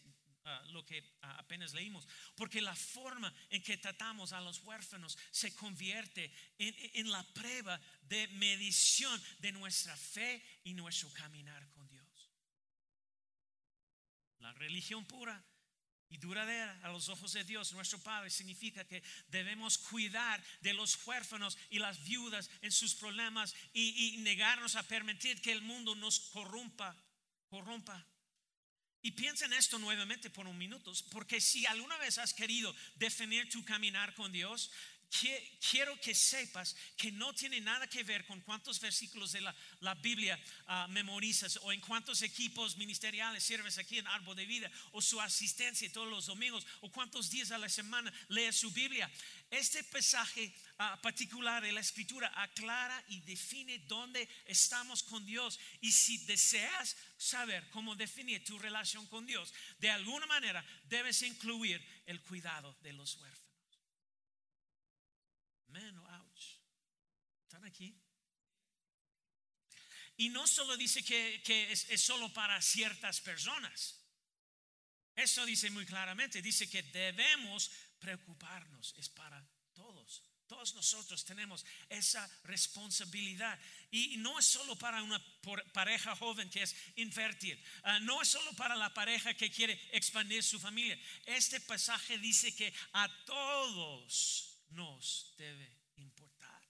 ah, 0.49 0.63
lo 0.69 0.83
que 0.83 1.03
ah, 1.21 1.37
apenas 1.39 1.73
leímos. 1.73 2.07
Porque 2.35 2.61
la 2.61 2.75
forma 2.75 3.33
en 3.49 3.61
que 3.61 3.77
tratamos 3.77 4.33
a 4.33 4.41
los 4.41 4.59
huérfanos 4.63 5.17
se 5.31 5.53
convierte 5.53 6.31
en, 6.57 6.75
en 6.93 7.11
la 7.11 7.23
prueba 7.33 7.79
de 8.01 8.27
medición 8.29 9.21
de 9.39 9.51
nuestra 9.51 9.95
fe 9.95 10.43
y 10.63 10.73
nuestro 10.73 11.11
caminar 11.13 11.69
con 11.71 11.87
Dios. 11.87 12.31
La 14.39 14.53
religión 14.53 15.05
pura 15.05 15.43
y 16.09 16.17
duradera 16.17 16.79
a 16.83 16.89
los 16.89 17.07
ojos 17.09 17.33
de 17.33 17.43
Dios, 17.43 17.71
nuestro 17.73 17.99
Padre, 17.99 18.31
significa 18.31 18.83
que 18.83 19.03
debemos 19.27 19.77
cuidar 19.77 20.43
de 20.61 20.73
los 20.73 21.05
huérfanos 21.05 21.57
y 21.69 21.77
las 21.77 22.03
viudas 22.03 22.49
en 22.61 22.71
sus 22.71 22.95
problemas 22.95 23.53
y, 23.73 24.15
y 24.15 24.17
negarnos 24.17 24.75
a 24.75 24.83
permitir 24.83 25.39
que 25.41 25.51
el 25.51 25.61
mundo 25.61 25.95
nos 25.95 26.19
corrompa, 26.19 26.95
corrompa. 27.47 28.03
Y 29.01 29.11
piensa 29.11 29.45
en 29.45 29.53
esto 29.53 29.79
nuevamente 29.79 30.29
por 30.29 30.47
un 30.47 30.57
minuto, 30.57 30.91
porque 31.11 31.39
si 31.39 31.65
alguna 31.65 31.97
vez 31.97 32.17
has 32.17 32.33
querido 32.33 32.75
definir 32.95 33.49
tu 33.49 33.63
caminar 33.63 34.13
con 34.13 34.31
Dios, 34.31 34.71
quiero 35.09 35.99
que 35.99 36.13
sepas 36.13 36.75
que 36.95 37.11
no 37.11 37.33
tiene 37.33 37.59
nada 37.59 37.87
que 37.87 38.03
ver 38.03 38.25
con 38.25 38.41
cuántos 38.41 38.79
versículos 38.79 39.31
de 39.31 39.41
la, 39.41 39.55
la 39.81 39.95
Biblia 39.95 40.39
ah, 40.67 40.87
memorizas 40.89 41.57
o 41.63 41.71
en 41.71 41.81
cuántos 41.81 42.21
equipos 42.21 42.77
ministeriales 42.77 43.43
sirves 43.43 43.77
aquí 43.77 43.97
en 43.97 44.07
Árbol 44.07 44.35
de 44.35 44.45
Vida 44.45 44.71
o 44.91 45.01
su 45.01 45.19
asistencia 45.19 45.91
todos 45.91 46.07
los 46.07 46.27
domingos 46.27 46.65
o 46.81 46.91
cuántos 46.91 47.29
días 47.29 47.51
a 47.51 47.57
la 47.57 47.69
semana 47.69 48.13
lees 48.29 48.55
su 48.55 48.71
Biblia. 48.71 49.09
Este 49.49 49.83
pasaje 49.85 50.53
ah, 50.77 50.99
particular 51.01 51.63
de 51.63 51.71
la 51.71 51.81
escritura 51.81 52.31
aclara 52.35 53.03
y 53.09 53.19
define 53.21 53.79
dónde 53.79 54.29
estamos 54.45 55.03
con 55.03 55.25
Dios. 55.25 55.59
Y 55.81 55.91
si 55.91 56.19
deseas 56.25 56.95
saber 57.17 57.67
cómo 57.71 57.95
definir 57.95 58.43
tu 58.43 58.59
relación 58.59 59.05
con 59.07 59.25
Dios, 59.25 59.53
de 59.79 59.89
alguna 59.89 60.27
manera 60.27 60.63
debes 60.83 61.21
incluir 61.23 61.83
el 62.05 62.21
cuidado 62.21 62.75
de 62.81 62.93
los 62.93 63.15
huérfanos. 63.15 63.48
Man, 65.69 65.97
ouch. 65.97 66.59
¿Están 67.43 67.65
aquí? 67.65 67.95
Y 70.19 70.27
no 70.27 70.45
solo 70.47 70.75
dice 70.75 71.01
que, 71.01 71.71
es, 71.71 72.01
solo 72.01 72.27
para 72.33 72.61
ciertas 72.61 73.21
personas. 73.21 74.01
Eso 75.15 75.45
dice 75.45 75.69
muy 75.69 75.85
claramente. 75.85 76.41
Dice 76.41 76.69
que 76.69 76.83
debemos 76.83 77.71
preocuparnos. 77.99 78.93
Es 78.97 79.07
para 79.07 79.41
todos. 79.73 80.21
Todos 80.45 80.73
nosotros 80.73 81.23
tenemos 81.23 81.65
esa 81.87 82.29
responsabilidad. 82.43 83.57
Y 83.91 84.17
no 84.17 84.37
es 84.37 84.45
solo 84.45 84.75
para 84.75 85.01
una 85.03 85.23
pareja 85.71 86.13
joven 86.17 86.49
que 86.49 86.63
es 86.63 86.75
infértil. 86.97 87.57
Ah, 87.83 87.99
no 87.99 88.21
es 88.21 88.27
solo 88.27 88.51
para 88.53 88.75
la 88.75 88.93
pareja 88.93 89.33
que 89.35 89.49
quiere 89.49 89.79
expandir 89.93 90.43
su 90.43 90.59
familia. 90.59 90.99
Este 91.25 91.61
pasaje 91.61 92.17
dice 92.17 92.53
que 92.53 92.73
a 92.91 93.07
todos 93.25 94.48
nos 94.69 95.33
debe 95.37 95.69
importar. 95.97 96.61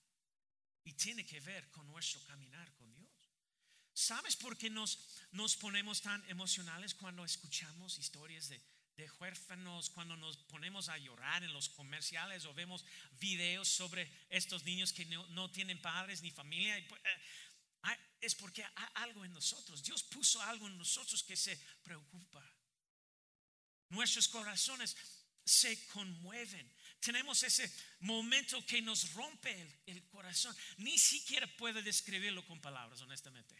Y 0.83 0.93
tiene 0.93 1.25
que 1.25 1.39
ver 1.41 1.69
con 1.71 1.85
nuestro 1.87 2.23
caminar 2.25 2.73
con 2.75 2.93
Dios. 2.95 3.09
¿Sabes 3.93 4.35
por 4.35 4.57
qué 4.57 4.69
nos, 4.69 4.97
nos 5.31 5.55
ponemos 5.57 6.01
tan 6.01 6.23
emocionales 6.29 6.95
cuando 6.95 7.25
escuchamos 7.25 7.97
historias 7.99 8.47
de, 8.47 8.61
de 8.95 9.11
huérfanos, 9.19 9.89
cuando 9.89 10.15
nos 10.15 10.37
ponemos 10.37 10.87
a 10.89 10.97
llorar 10.97 11.43
en 11.43 11.51
los 11.53 11.69
comerciales 11.69 12.45
o 12.45 12.53
vemos 12.53 12.85
videos 13.19 13.67
sobre 13.67 14.09
estos 14.29 14.63
niños 14.63 14.93
que 14.93 15.05
no, 15.05 15.27
no 15.27 15.51
tienen 15.51 15.81
padres 15.81 16.21
ni 16.21 16.31
familia? 16.31 16.83
Pues, 16.87 17.01
eh, 17.03 17.21
hay- 17.81 17.97
Es 18.21 18.35
porque 18.35 18.63
hay 18.63 18.87
algo 18.95 19.23
en 19.25 19.33
nosotros. 19.33 19.83
Dios 19.83 20.03
puso 20.03 20.41
algo 20.41 20.67
en 20.67 20.77
nosotros 20.77 21.21
que 21.23 21.35
se 21.35 21.55
preocupa. 21.83 22.43
Nuestros 23.89 24.27
corazones 24.27 24.95
se 25.45 25.87
conmueven. 25.87 26.71
Tenemos 26.99 27.41
ese 27.43 27.71
momento 28.01 28.63
que 28.65 28.81
nos 28.81 29.13
rompe 29.13 29.51
el, 29.51 29.79
el 29.87 30.07
corazón. 30.09 30.55
Ni 30.77 30.97
siquiera 30.97 31.47
puedo 31.57 31.81
describirlo 31.81 32.45
con 32.45 32.59
palabras, 32.59 33.01
honestamente. 33.01 33.55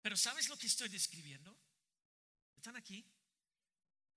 Pero 0.00 0.16
¿sabes 0.16 0.48
lo 0.48 0.56
que 0.58 0.66
estoy 0.66 0.88
describiendo? 0.88 1.56
¿Están 2.56 2.76
aquí? 2.76 3.04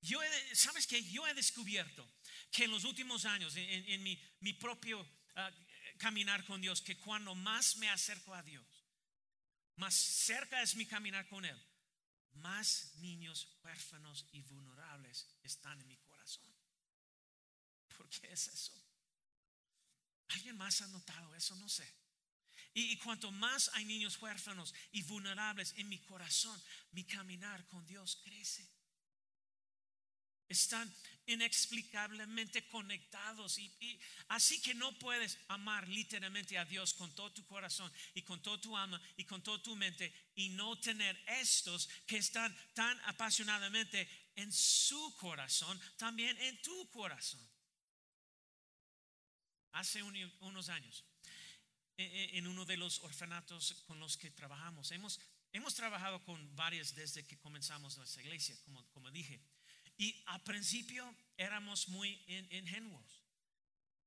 Yo 0.02 0.22
he- 0.24 0.56
¿Sabes 0.56 0.86
que 0.88 1.04
Yo 1.04 1.28
he 1.28 1.34
descubierto 1.34 2.10
que 2.52 2.66
en 2.66 2.72
los 2.72 2.84
últimos 2.86 3.26
años, 3.26 3.56
en, 3.56 3.70
en- 3.70 3.90
en 3.90 4.04
mi, 4.04 4.22
mi 4.42 4.54
propio 4.54 5.06
ah, 5.36 5.52
caminar 5.98 6.46
con 6.46 6.62
Dios, 6.62 6.82
que 6.82 6.98
cuando 6.98 7.36
más 7.36 7.76
me 7.78 7.90
acerco 7.90 8.34
a 8.34 8.44
Dios, 8.44 8.66
más 9.76 9.94
cerca 9.94 10.62
es 10.62 10.76
mi 10.76 10.86
caminar 10.86 11.28
con 11.28 11.44
Él, 11.46 11.60
más 12.34 12.94
niños 12.96 13.48
huérfanos 13.64 14.26
y 14.32 14.42
vulnerables 14.44 15.28
están 15.44 15.80
en 15.82 15.88
mi 15.88 15.98
corazón. 15.98 16.07
¿Por 17.98 18.08
qué 18.10 18.32
es 18.32 18.48
eso? 18.48 18.72
¿Alguien 20.30 20.56
más 20.58 20.82
ha 20.82 20.88
notado 20.88 21.34
eso? 21.36 21.56
No 21.56 21.68
sé. 21.68 21.92
Y, 22.74 22.96
cuanto 22.98 23.32
más 23.32 23.72
hay 23.74 23.86
niños 23.86 24.22
huérfanos 24.22 24.72
y 24.92 25.02
vulnerables 25.02 25.74
en 25.78 25.90
mi 25.90 26.00
corazón, 26.00 26.62
mi 26.92 27.04
caminar 27.06 27.66
con 27.66 27.84
Dios 27.88 28.22
crece. 28.24 28.70
Están 30.48 30.94
inexplicablemente 31.26 32.68
conectados 32.68 33.58
y, 33.58 33.66
y 33.80 34.00
así 34.28 34.62
que 34.62 34.76
no 34.76 34.98
puedes 35.00 35.40
amar 35.48 35.88
literalmente 35.88 36.58
a 36.58 36.66
Dios 36.66 36.94
con 36.94 37.14
todo 37.16 37.34
tu 37.34 37.46
corazón 37.48 37.92
y 38.14 38.22
con 38.22 38.42
todo 38.44 38.60
tu 38.60 38.78
alma 38.78 39.02
y 39.18 39.26
con 39.26 39.42
toda 39.42 39.62
tu 39.62 39.76
mente 39.76 40.14
y 40.36 40.50
no 40.50 40.80
tener 40.80 41.22
estos 41.28 41.90
que 42.06 42.18
están 42.18 42.56
tan 42.76 42.98
apasionadamente 43.06 44.08
en 44.36 44.54
su 44.54 45.16
corazón, 45.18 45.82
también 45.98 46.38
en 46.38 46.62
tu 46.62 46.90
corazón. 46.92 47.42
Hace 49.72 50.02
un- 50.04 50.34
unos 50.42 50.70
años, 50.70 51.04
eh, 51.98 52.06
eh, 52.06 52.30
en 52.38 52.48
uno 52.48 52.66
de 52.66 52.78
los 52.78 53.00
orfanatos 53.04 53.84
con 53.88 54.00
los 54.00 54.18
que 54.18 54.32
trabajamos, 54.32 54.92
hemos, 54.92 55.20
hemos 55.52 55.74
trabajado 55.76 56.24
con 56.24 56.56
varias 56.56 56.94
desde 56.96 57.26
que 57.26 57.38
comenzamos 57.40 57.98
nuestra 57.98 58.22
iglesia, 58.22 58.56
como, 58.64 58.86
como 58.92 59.12
dije. 59.12 59.42
Y 59.98 60.22
al 60.28 60.44
principio 60.44 61.16
éramos 61.38 61.90
muy 61.90 62.24
in- 62.28 62.48
ingenuos. 62.52 63.24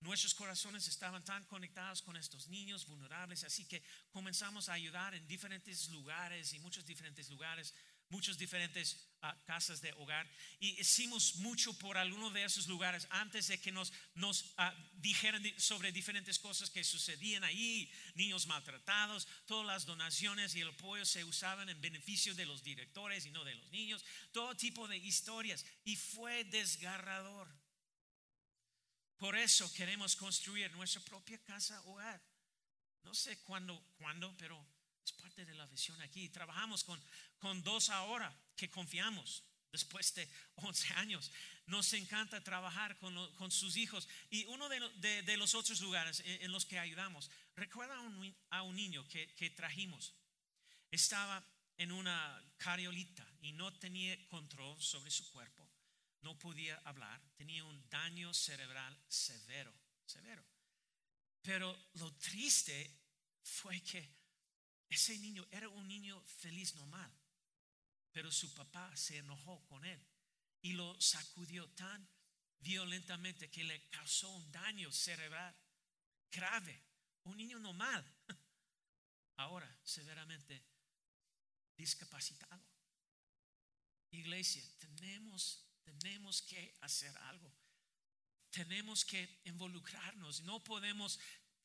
Nuestros 0.01 0.35
corazones 0.35 0.89
estaban 0.89 1.23
tan 1.25 1.45
conectados 1.45 2.01
con 2.01 2.17
estos 2.17 2.49
niños 2.49 2.87
vulnerables, 2.87 3.45
así 3.45 3.67
que 3.67 3.83
comenzamos 4.11 4.69
a 4.69 4.73
ayudar 4.73 5.15
en 5.15 5.27
diferentes 5.27 5.89
lugares 5.91 6.55
y 6.55 6.59
muchos 6.61 6.87
diferentes 6.87 7.29
lugares, 7.29 7.75
muchos 8.11 8.37
diferentes 8.37 9.09
ah, 9.23 9.35
casas 9.47 9.81
de 9.81 9.93
hogar. 9.95 10.29
Y 10.59 10.79
hicimos 10.81 11.37
mucho 11.37 11.73
por 11.79 11.97
alguno 11.97 12.31
de 12.31 12.45
esos 12.45 12.67
lugares 12.69 13.07
antes 13.11 13.49
de 13.49 13.59
que 13.59 13.73
nos, 13.73 13.93
nos 14.15 14.53
ah, 14.59 14.75
dijeran 14.95 15.43
di- 15.43 15.55
sobre 15.59 15.91
diferentes 15.93 16.39
cosas 16.39 16.71
que 16.71 16.85
sucedían 16.85 17.43
ahí, 17.45 17.91
niños 18.15 18.47
maltratados, 18.47 19.27
todas 19.47 19.67
las 19.67 19.87
donaciones 19.87 20.55
y 20.55 20.61
el 20.61 20.69
apoyo 20.69 21.05
se 21.05 21.25
usaban 21.25 21.69
en 21.69 21.81
beneficio 21.81 22.35
de 22.35 22.47
los 22.47 22.63
directores 22.63 23.25
y 23.27 23.31
no 23.31 23.43
de 23.45 23.55
los 23.55 23.71
niños, 23.71 24.05
todo 24.33 24.57
tipo 24.57 24.87
de 24.89 24.99
historias. 24.99 25.65
Y 25.85 25.97
fue 25.97 26.45
desgarrador. 26.45 27.49
Por 29.17 29.37
eso 29.37 29.73
queremos 29.75 30.17
construir 30.17 30.71
nuestra 30.73 31.03
propia 31.03 31.39
casa 31.45 31.81
hogar. 31.83 32.21
No 33.03 33.15
sé 33.15 33.39
cuándo, 33.45 33.79
cuándo, 33.99 34.35
pero 34.39 34.57
es 35.11 35.21
parte 35.21 35.45
de 35.45 35.55
la 35.55 35.67
visión 35.67 36.01
aquí. 36.03 36.29
Trabajamos 36.29 36.85
con, 36.85 37.01
con 37.39 37.63
dos 37.63 37.91
ahora 37.91 38.33
que 38.57 38.71
confiamos, 38.71 39.43
después 39.73 40.15
de 40.15 40.29
11 40.57 40.95
años. 40.95 41.31
Nos 41.67 41.93
encanta 41.93 42.43
trabajar 42.43 42.99
con, 42.99 43.15
con 43.37 43.51
sus 43.51 43.77
hijos. 43.77 44.09
Y 44.31 44.45
uno 44.47 44.69
de, 44.69 44.81
lo- 44.81 44.91
de- 44.99 45.23
de 45.23 45.37
los 45.37 45.55
otros 45.55 45.81
lugares 45.81 46.23
en, 46.25 46.51
los 46.53 46.65
que 46.67 46.79
ayudamos, 46.79 47.31
recuerda 47.55 47.97
a 47.97 48.01
un, 48.01 48.37
a 48.51 48.63
un 48.63 48.75
niño 48.77 49.07
que, 49.09 49.33
que 49.35 49.51
trajimos. 49.51 50.15
Estaba 50.91 51.45
en 51.77 51.93
una 51.93 52.43
cariolita 52.57 53.27
y 53.41 53.53
no 53.53 53.73
tenía 53.79 54.17
control 54.29 54.81
sobre 54.83 55.11
su 55.11 55.31
cuerpo. 55.31 55.69
No 56.23 56.39
podía 56.39 56.77
hablar. 56.85 57.21
Tenía 57.37 57.65
un 57.65 57.89
daño 57.89 58.35
cerebral 58.35 58.97
severo, 59.09 59.73
severo. 60.05 60.45
Pero 61.43 61.75
lo 61.95 62.13
triste 62.17 62.99
fue 63.43 63.81
que 63.83 64.20
ese 64.91 65.17
niño 65.19 65.47
era 65.51 65.69
un 65.69 65.87
niño 65.87 66.21
feliz 66.39 66.75
normal, 66.75 67.11
pero 68.13 68.31
su 68.31 68.53
papá 68.55 68.95
se 68.97 69.19
enojó 69.19 69.65
con 69.67 69.85
él 69.85 70.05
y 70.63 70.73
lo 70.73 71.01
sacudió 71.01 71.69
tan 71.71 72.09
violentamente 72.59 73.51
que 73.51 73.65
le 73.65 73.89
causó 73.89 74.29
un 74.31 74.53
daño 74.53 74.93
cerebral 74.93 75.57
grave. 76.31 76.83
Un 77.25 77.37
niño 77.37 77.59
normal, 77.59 78.05
ahora 79.37 79.79
severamente 79.85 80.63
discapacitado. 81.77 82.63
Iglesia, 84.11 84.65
tenemos, 84.79 85.65
tenemos 85.83 86.43
que 86.43 86.77
hacer 86.81 87.17
algo. 87.19 87.53
Tenemos 88.51 89.05
que 89.05 89.41
involucrarnos. 89.45 90.43
No 90.43 90.63
podemos 90.65 91.21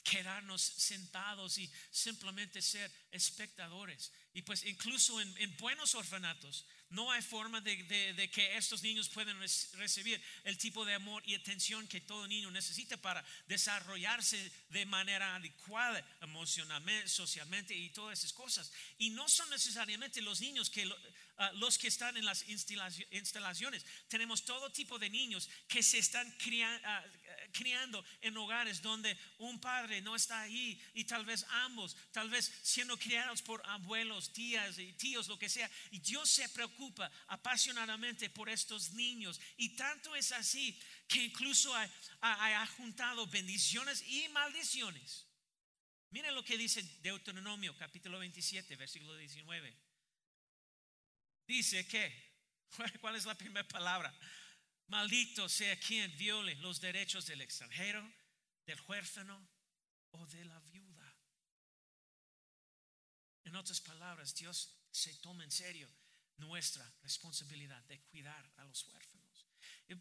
quedarnos 0.06 0.62
sentados 0.62 1.58
y 1.58 1.70
simplemente 1.92 2.62
ser 2.62 2.90
espectadores. 3.12 4.12
Y 4.34 4.44
pues 4.44 4.64
incluso 4.64 5.20
en, 5.20 5.38
en 5.38 5.58
buenos 5.58 5.96
orfanatos 5.96 6.66
no 6.90 7.12
hay 7.12 7.22
forma 7.22 7.60
de, 7.62 8.30
que 8.32 8.56
estos 8.56 8.84
niños 8.84 9.10
puedan 9.10 9.38
rec- 9.42 9.72
recibir 9.74 10.22
el 10.44 10.58
tipo 10.58 10.86
de 10.86 10.94
amor 10.94 11.24
y 11.26 11.34
atención 11.34 11.88
que 11.88 12.02
todo 12.02 12.28
niño 12.28 12.52
necesita 12.52 12.98
para 12.98 13.26
desarrollarse 13.48 14.52
de 14.70 14.86
manera 14.86 15.36
adecuada 15.36 16.06
emocionalmente, 16.22 17.10
socialmente 17.10 17.74
y 17.74 17.90
todas 17.90 18.20
esas 18.20 18.34
cosas. 18.34 18.72
Y 19.00 19.10
no 19.10 19.28
son 19.28 19.50
necesariamente 19.50 20.22
los 20.22 20.40
niños 20.40 20.70
que 20.70 20.88
ah, 21.38 21.52
los 21.56 21.78
que 21.78 21.88
están 21.88 22.16
en 22.18 22.26
las 22.26 22.46
instalaci- 22.48 23.08
instalaciones. 23.12 23.86
Tenemos 24.08 24.46
todo 24.46 24.72
tipo 24.72 24.98
de 25.00 25.10
niños 25.10 25.50
que 25.68 25.82
se 25.84 25.98
están 26.00 26.28
ah, 26.84 27.04
eh, 27.06 27.50
criando 27.54 28.04
en 28.22 28.36
hogares 28.38 28.82
donde 28.82 29.18
un 29.40 29.60
padre 29.60 30.02
no 30.02 30.16
está 30.16 30.42
ahí 30.42 30.82
y 30.94 31.04
tal 31.06 31.26
vez 31.26 31.46
ambos, 31.50 31.96
tal 32.12 32.30
vez 32.30 32.52
siendo 32.64 32.98
criados 32.98 33.42
por 33.42 33.62
abuelos, 33.66 34.34
tías 34.34 34.78
y 34.80 34.94
tíos, 34.94 35.28
lo 35.28 35.38
que 35.40 35.50
sea. 35.50 35.70
Y 35.92 36.00
Dios 36.00 36.30
se 36.30 36.48
preocupa 36.50 37.12
apasionadamente 37.28 38.30
por 38.30 38.50
estos 38.50 38.92
niños. 38.94 39.40
Y 39.58 39.76
tanto 39.76 40.16
es 40.16 40.32
así 40.32 40.80
que 41.08 41.24
incluso 41.24 41.74
ha, 41.76 41.90
ha- 42.22 42.62
ha 42.62 42.68
juntado 42.68 43.28
bendiciones 43.28 44.02
y 44.08 44.28
maldiciones. 44.30 45.26
Miren 46.12 46.34
lo 46.34 46.44
que 46.44 46.58
dice 46.58 46.82
Deuteronomio 47.02 47.76
capítulo 47.78 48.20
27, 48.20 48.76
versículo 48.78 49.16
19. 49.18 49.76
Dice 51.48 51.88
que, 51.88 52.14
¿cuál 53.02 53.16
es 53.16 53.26
la 53.26 53.36
primera 53.36 53.68
palabra? 53.68 54.14
Maldito 54.88 55.50
sea 55.50 55.80
quien 55.80 56.16
viole 56.18 56.56
los 56.56 56.80
derechos 56.80 57.26
del 57.26 57.42
extranjero, 57.42 58.08
del 58.66 58.80
huérfano 58.82 59.48
o 60.12 60.26
de 60.28 60.46
la 60.46 60.60
viuda. 60.60 61.16
En 63.46 63.56
otras 63.56 63.82
palabras, 63.82 64.36
Dios 64.36 64.76
se 64.92 65.14
toma 65.16 65.44
en 65.44 65.52
serio 65.52 65.90
nuestra 66.38 66.90
responsabilidad 67.02 67.82
de 67.84 68.00
cuidar 68.02 68.52
a 68.58 68.66
los 68.66 68.88
huérfanos. 68.88 69.46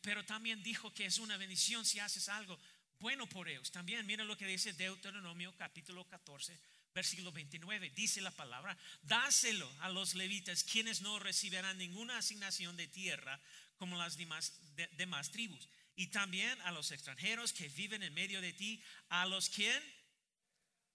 Pero 0.03 0.25
también 0.25 0.63
dijo 0.63 0.93
que 0.93 1.07
es 1.07 1.19
una 1.19 1.37
bendición 1.37 1.85
si 1.85 2.01
haces 2.01 2.29
algo 2.29 2.59
bueno 2.99 3.29
por 3.29 3.49
ellos. 3.49 3.71
También 3.71 4.07
mira 4.07 4.25
lo 4.25 4.37
que 4.37 4.47
dice 4.47 4.73
Deuteronomio 4.73 5.55
capítulo 5.57 6.07
14, 6.07 6.59
versículo 6.95 7.33
29. 7.33 7.91
Dice 7.91 8.21
la 8.21 8.31
palabra, 8.31 8.77
dáselo 9.03 9.71
a 9.81 9.89
los 9.89 10.15
levitas, 10.15 10.65
quienes 10.65 11.01
no 11.03 11.19
recibirán 11.19 11.77
ninguna 11.77 12.17
asignación 12.19 12.77
de 12.77 12.87
tierra 12.89 13.41
como 13.77 13.97
las 13.99 14.17
demás, 14.17 14.53
de- 14.77 14.87
demás 14.97 15.31
tribus. 15.31 15.69
Y 15.97 16.07
también 16.09 16.59
a 16.63 16.73
los 16.73 16.91
extranjeros 16.93 17.53
que 17.53 17.69
viven 17.69 18.03
en 18.03 18.15
medio 18.15 18.41
de 18.41 18.53
ti, 18.53 18.83
a 19.09 19.27
los 19.27 19.49
quien 19.49 19.83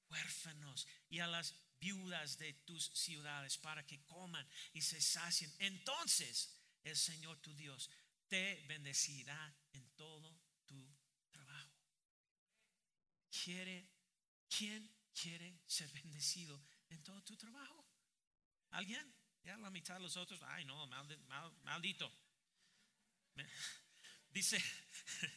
huérfanos 0.10 0.88
y 1.10 1.20
a 1.20 1.28
las 1.28 1.54
viudas 1.80 2.38
de 2.38 2.54
tus 2.66 2.86
ciudades 2.94 3.58
para 3.58 3.86
que 3.86 4.02
coman 4.06 4.48
y 4.74 4.82
se 4.82 5.00
sacien. 5.02 5.54
Entonces 5.60 6.56
el 6.84 6.98
Señor 6.98 7.38
tu 7.42 7.54
Dios 7.56 7.90
te 8.28 8.64
bendecirá 8.68 9.56
en 9.74 9.88
todo 9.96 10.38
tu 10.66 10.98
trabajo. 11.32 11.70
¿Quiere, 13.44 13.88
¿Quién 14.50 14.90
quiere 15.14 15.60
ser 15.68 15.90
bendecido 15.92 16.62
en 16.90 17.04
todo 17.04 17.22
tu 17.24 17.36
trabajo? 17.38 17.86
¿Alguien? 18.72 19.14
Ya 19.44 19.58
la 19.58 19.70
mitad 19.70 19.96
de 19.96 20.02
los 20.02 20.18
otros, 20.18 20.40
ay 20.44 20.66
no, 20.66 20.86
maldi- 20.88 21.18
mal- 21.28 21.56
maldito. 21.64 22.12
Dice, 24.32 24.62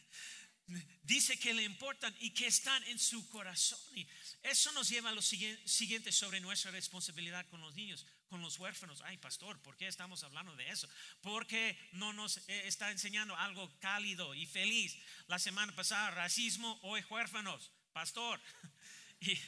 dice 1.03 1.39
que 1.39 1.53
le 1.53 1.63
importan 1.63 2.15
y 2.19 2.31
que 2.31 2.45
están 2.47 2.83
en 2.83 2.99
su 2.99 3.27
corazón. 3.29 3.79
Y 3.95 4.07
eso 4.43 4.71
nos 4.73 4.87
lleva 4.87 5.09
a 5.09 5.13
lo 5.13 5.21
siguiente 5.21 6.11
sobre 6.11 6.39
nuestra 6.39 6.69
responsabilidad 6.71 7.47
con 7.49 7.59
los 7.61 7.73
niños, 7.73 8.05
con 8.27 8.41
los 8.41 8.59
huérfanos. 8.59 9.01
Ay, 9.01 9.17
pastor, 9.17 9.59
¿por 9.63 9.75
qué 9.77 9.87
estamos 9.87 10.23
hablando 10.23 10.55
de 10.55 10.69
eso? 10.69 10.87
Porque 11.21 11.75
no 11.93 12.13
nos 12.13 12.37
eh, 12.47 12.67
está 12.67 12.91
enseñando 12.91 13.35
algo 13.35 13.67
cálido 13.79 14.35
y 14.35 14.45
feliz. 14.45 14.95
La 15.27 15.39
semana 15.39 15.73
pasada, 15.75 16.11
racismo, 16.11 16.79
hoy 16.83 17.01
huérfanos, 17.09 17.71
pastor. 17.91 18.39
Y 19.25 19.39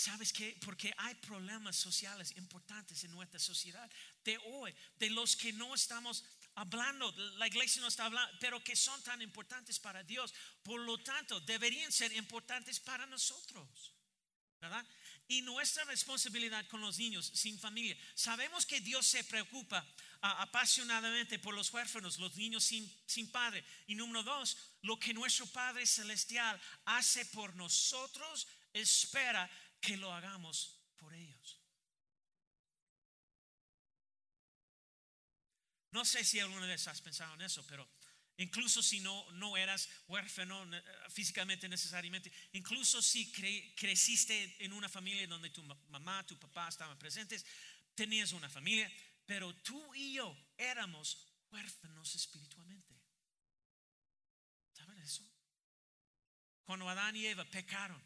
¿Sabes 0.00 0.32
qué? 0.32 0.56
Porque 0.64 0.94
hay 0.96 1.14
problemas 1.16 1.76
sociales 1.76 2.32
importantes 2.38 3.04
en 3.04 3.10
nuestra 3.10 3.38
sociedad 3.38 3.86
de 4.24 4.38
hoy, 4.46 4.74
de 4.98 5.10
los 5.10 5.36
que 5.36 5.52
no 5.52 5.74
estamos 5.74 6.24
hablando, 6.54 7.12
la 7.36 7.46
iglesia 7.46 7.82
no 7.82 7.88
está 7.88 8.06
hablando, 8.06 8.34
pero 8.40 8.64
que 8.64 8.74
son 8.74 9.02
tan 9.02 9.20
importantes 9.20 9.78
para 9.78 10.02
Dios. 10.02 10.32
Por 10.62 10.80
lo 10.80 10.96
tanto, 11.04 11.38
deberían 11.40 11.92
ser 11.92 12.14
importantes 12.14 12.80
para 12.80 13.04
nosotros. 13.04 13.92
¿Verdad? 14.58 14.86
Y 15.28 15.42
nuestra 15.42 15.84
responsabilidad 15.84 16.66
con 16.68 16.80
los 16.80 16.98
niños 16.98 17.30
sin 17.34 17.58
familia. 17.58 17.96
Sabemos 18.14 18.64
que 18.64 18.80
Dios 18.80 19.06
se 19.06 19.22
preocupa 19.24 19.86
apasionadamente 20.22 21.38
por 21.38 21.54
los 21.54 21.70
huérfanos, 21.74 22.18
los 22.18 22.36
niños 22.36 22.64
sin, 22.64 22.90
sin 23.04 23.30
padre. 23.30 23.62
Y 23.86 23.94
número 23.94 24.22
dos, 24.22 24.56
lo 24.80 24.98
que 24.98 25.12
nuestro 25.12 25.46
Padre 25.46 25.86
Celestial 25.86 26.58
hace 26.86 27.26
por 27.26 27.54
nosotros, 27.54 28.48
espera 28.72 29.50
que 29.80 29.96
lo 29.96 30.12
hagamos 30.12 30.78
por 30.96 31.14
ellos. 31.14 31.60
No 35.92 36.04
sé 36.04 36.24
si 36.24 36.38
alguna 36.38 36.66
vez 36.66 36.86
has 36.86 37.00
pensado 37.00 37.34
en 37.34 37.42
eso, 37.42 37.66
pero 37.66 37.88
incluso 38.36 38.82
si 38.82 39.00
no, 39.00 39.28
no 39.32 39.56
eras 39.56 39.88
huérfano 40.06 40.64
físicamente 41.08 41.68
necesariamente, 41.68 42.32
incluso 42.52 43.02
si 43.02 43.32
cre- 43.32 43.74
creciste 43.76 44.56
en 44.64 44.72
una 44.72 44.88
familia 44.88 45.26
donde 45.26 45.50
tu 45.50 45.62
ma- 45.64 45.74
mamá, 45.88 46.24
tu 46.26 46.38
papá 46.38 46.68
estaban 46.68 46.98
presentes, 46.98 47.44
tenías 47.94 48.32
una 48.32 48.48
familia, 48.48 48.90
pero 49.26 49.52
tú 49.62 49.94
y 49.94 50.14
yo 50.14 50.36
éramos 50.56 51.26
huérfanos 51.50 52.14
espiritualmente. 52.14 52.94
¿Saben 54.72 54.98
eso? 55.00 55.24
Cuando 56.64 56.88
Adán 56.88 57.16
y 57.16 57.26
Eva 57.26 57.44
pecaron, 57.50 58.00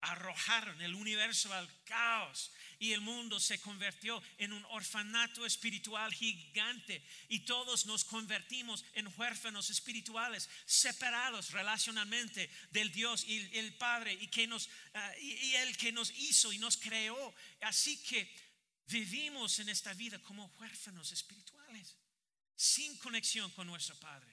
arrojaron 0.00 0.80
el 0.80 0.94
universo 0.94 1.52
al 1.52 1.68
caos 1.84 2.52
y 2.78 2.92
el 2.92 3.00
mundo 3.00 3.40
se 3.40 3.60
convirtió 3.60 4.22
en 4.38 4.52
un 4.52 4.64
orfanato 4.66 5.44
espiritual 5.44 6.12
gigante 6.14 7.04
y 7.28 7.40
todos 7.40 7.86
nos 7.86 8.04
convertimos 8.04 8.84
en 8.92 9.12
huérfanos 9.16 9.70
espirituales 9.70 10.48
separados 10.66 11.50
relacionalmente 11.50 12.48
del 12.70 12.92
Dios 12.92 13.24
y 13.26 13.58
el, 13.58 13.74
Padre 13.74 14.12
y 14.12 14.28
que 14.28 14.46
nos 14.46 14.68
y, 15.20 15.32
y 15.32 15.54
el 15.56 15.76
que 15.76 15.90
nos 15.90 16.10
hizo 16.18 16.52
y 16.52 16.58
nos 16.58 16.76
creó. 16.76 17.34
Así 17.62 18.00
que 18.04 18.32
vivimos 18.86 19.58
en 19.58 19.68
esta 19.68 19.92
vida 19.94 20.20
como 20.22 20.46
huérfanos 20.58 21.10
espirituales 21.10 21.96
sin 22.54 22.96
conexión 22.98 23.50
con 23.52 23.66
nuestro 23.66 23.96
Padre 23.96 24.32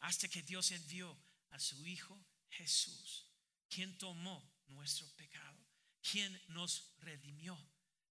hasta 0.00 0.28
que 0.28 0.42
Dios 0.42 0.70
envió 0.72 1.16
a 1.50 1.60
su 1.60 1.86
Hijo 1.86 2.18
Jesús 2.50 3.26
quien 3.68 3.96
tomó 3.98 4.55
nuestro 4.68 5.08
pecado, 5.16 5.58
quien 6.02 6.40
nos 6.48 6.94
redimió, 7.00 7.56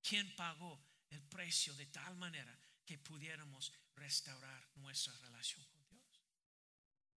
quien 0.01 0.35
pagó 0.35 0.83
el 1.09 1.21
precio 1.23 1.73
de 1.75 1.85
tal 1.87 2.15
manera 2.15 2.57
que 2.85 2.97
pudiéramos 2.97 3.71
restaurar 3.95 4.67
nuestra 4.75 5.13
relación 5.19 5.63
con 5.65 5.87
Dios. 5.87 6.21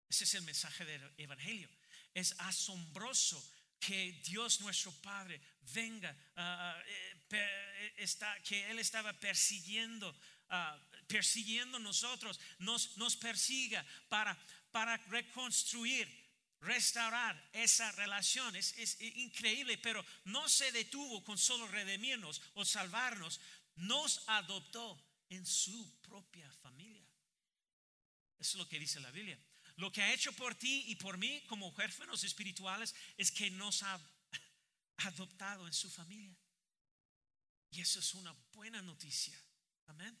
Ese 0.09 0.23
es 0.23 0.33
el 0.35 0.43
mensaje 0.43 0.85
del 0.85 1.13
Evangelio. 1.17 1.69
Es 2.13 2.33
asombroso 2.39 3.43
que 3.79 4.21
Dios 4.25 4.61
nuestro 4.61 4.91
Padre 5.01 5.41
venga, 5.73 6.15
per- 7.27 7.93
está, 7.97 8.41
que 8.43 8.69
Él 8.71 8.79
estaba 8.79 9.13
persiguiendo 9.19 10.15
ah, 10.49 10.79
persiguiendo 11.07 11.79
nosotros, 11.79 12.39
nos, 12.59 12.97
nos 12.97 13.15
persiga 13.15 13.85
para, 14.09 14.37
para 14.71 14.97
reconstruir, 15.09 16.07
restaurar 16.61 17.49
esa 17.53 17.91
relación. 17.93 18.55
Es, 18.55 18.99
increíble, 19.01 19.77
pero 19.77 20.05
no 20.25 20.47
se 20.49 20.71
detuvo 20.71 21.23
con 21.23 21.37
solo 21.37 21.67
redimirnos 21.67 22.41
o 22.53 22.65
salvarnos, 22.65 23.39
nos 23.75 24.23
adoptó 24.27 25.01
en 25.29 25.45
su 25.45 25.99
propia 26.01 26.51
familia. 26.61 27.05
Eso 28.39 28.51
es 28.51 28.55
lo 28.55 28.67
que 28.67 28.79
dice 28.79 28.99
la 28.99 29.11
Biblia. 29.11 29.39
Lo 29.77 29.91
que 29.91 30.01
ha 30.01 30.13
hecho 30.13 30.33
por 30.33 30.55
ti 30.55 30.85
y 30.87 30.95
por 30.95 31.17
mí 31.17 31.43
como 31.47 31.69
huérfanos 31.69 32.23
espirituales 32.23 32.95
es 33.15 33.31
que 33.31 33.51
nos 33.51 33.83
ha 33.83 33.99
adoptado 34.97 35.67
en 35.67 35.73
su 35.73 35.89
familia. 35.89 36.35
Y 37.71 37.81
eso 37.81 37.99
es 37.99 38.13
una 38.13 38.33
buena 38.53 38.81
noticia. 38.81 39.39
Amén. 39.87 40.17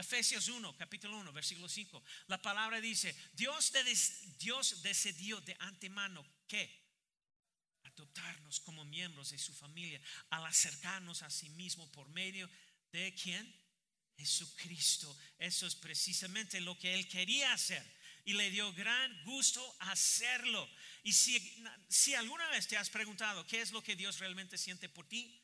Efesios 0.00 0.48
1, 0.48 0.76
capítulo 0.76 1.18
1, 1.18 1.32
versículo 1.32 1.68
5. 1.68 2.02
La 2.26 2.40
palabra 2.40 2.80
dice, 2.80 3.14
Dios, 3.34 3.72
Dios 4.38 4.82
decidió 4.82 5.40
de 5.42 5.56
antemano 5.60 6.26
que 6.48 6.80
adoptarnos 7.84 8.60
como 8.60 8.84
miembros 8.84 9.30
de 9.30 9.38
su 9.38 9.52
familia 9.52 10.00
al 10.30 10.46
acercarnos 10.46 11.22
a 11.22 11.30
sí 11.30 11.50
mismo 11.50 11.90
por 11.92 12.08
medio 12.08 12.48
de 12.92 13.14
quién? 13.14 13.60
Jesucristo. 14.16 15.16
Eso 15.38 15.66
es 15.66 15.74
precisamente 15.74 16.60
lo 16.60 16.78
que 16.78 16.94
él 16.94 17.08
quería 17.08 17.52
hacer 17.52 17.84
y 18.24 18.32
le 18.34 18.50
dio 18.50 18.72
gran 18.74 19.24
gusto 19.24 19.76
hacerlo. 19.80 20.68
Y 21.02 21.12
si, 21.12 21.64
si 21.88 22.14
alguna 22.14 22.48
vez 22.48 22.66
te 22.66 22.76
has 22.76 22.90
preguntado 22.90 23.46
qué 23.46 23.60
es 23.60 23.72
lo 23.72 23.82
que 23.82 23.96
Dios 23.96 24.18
realmente 24.18 24.58
siente 24.58 24.88
por 24.88 25.08
ti, 25.08 25.42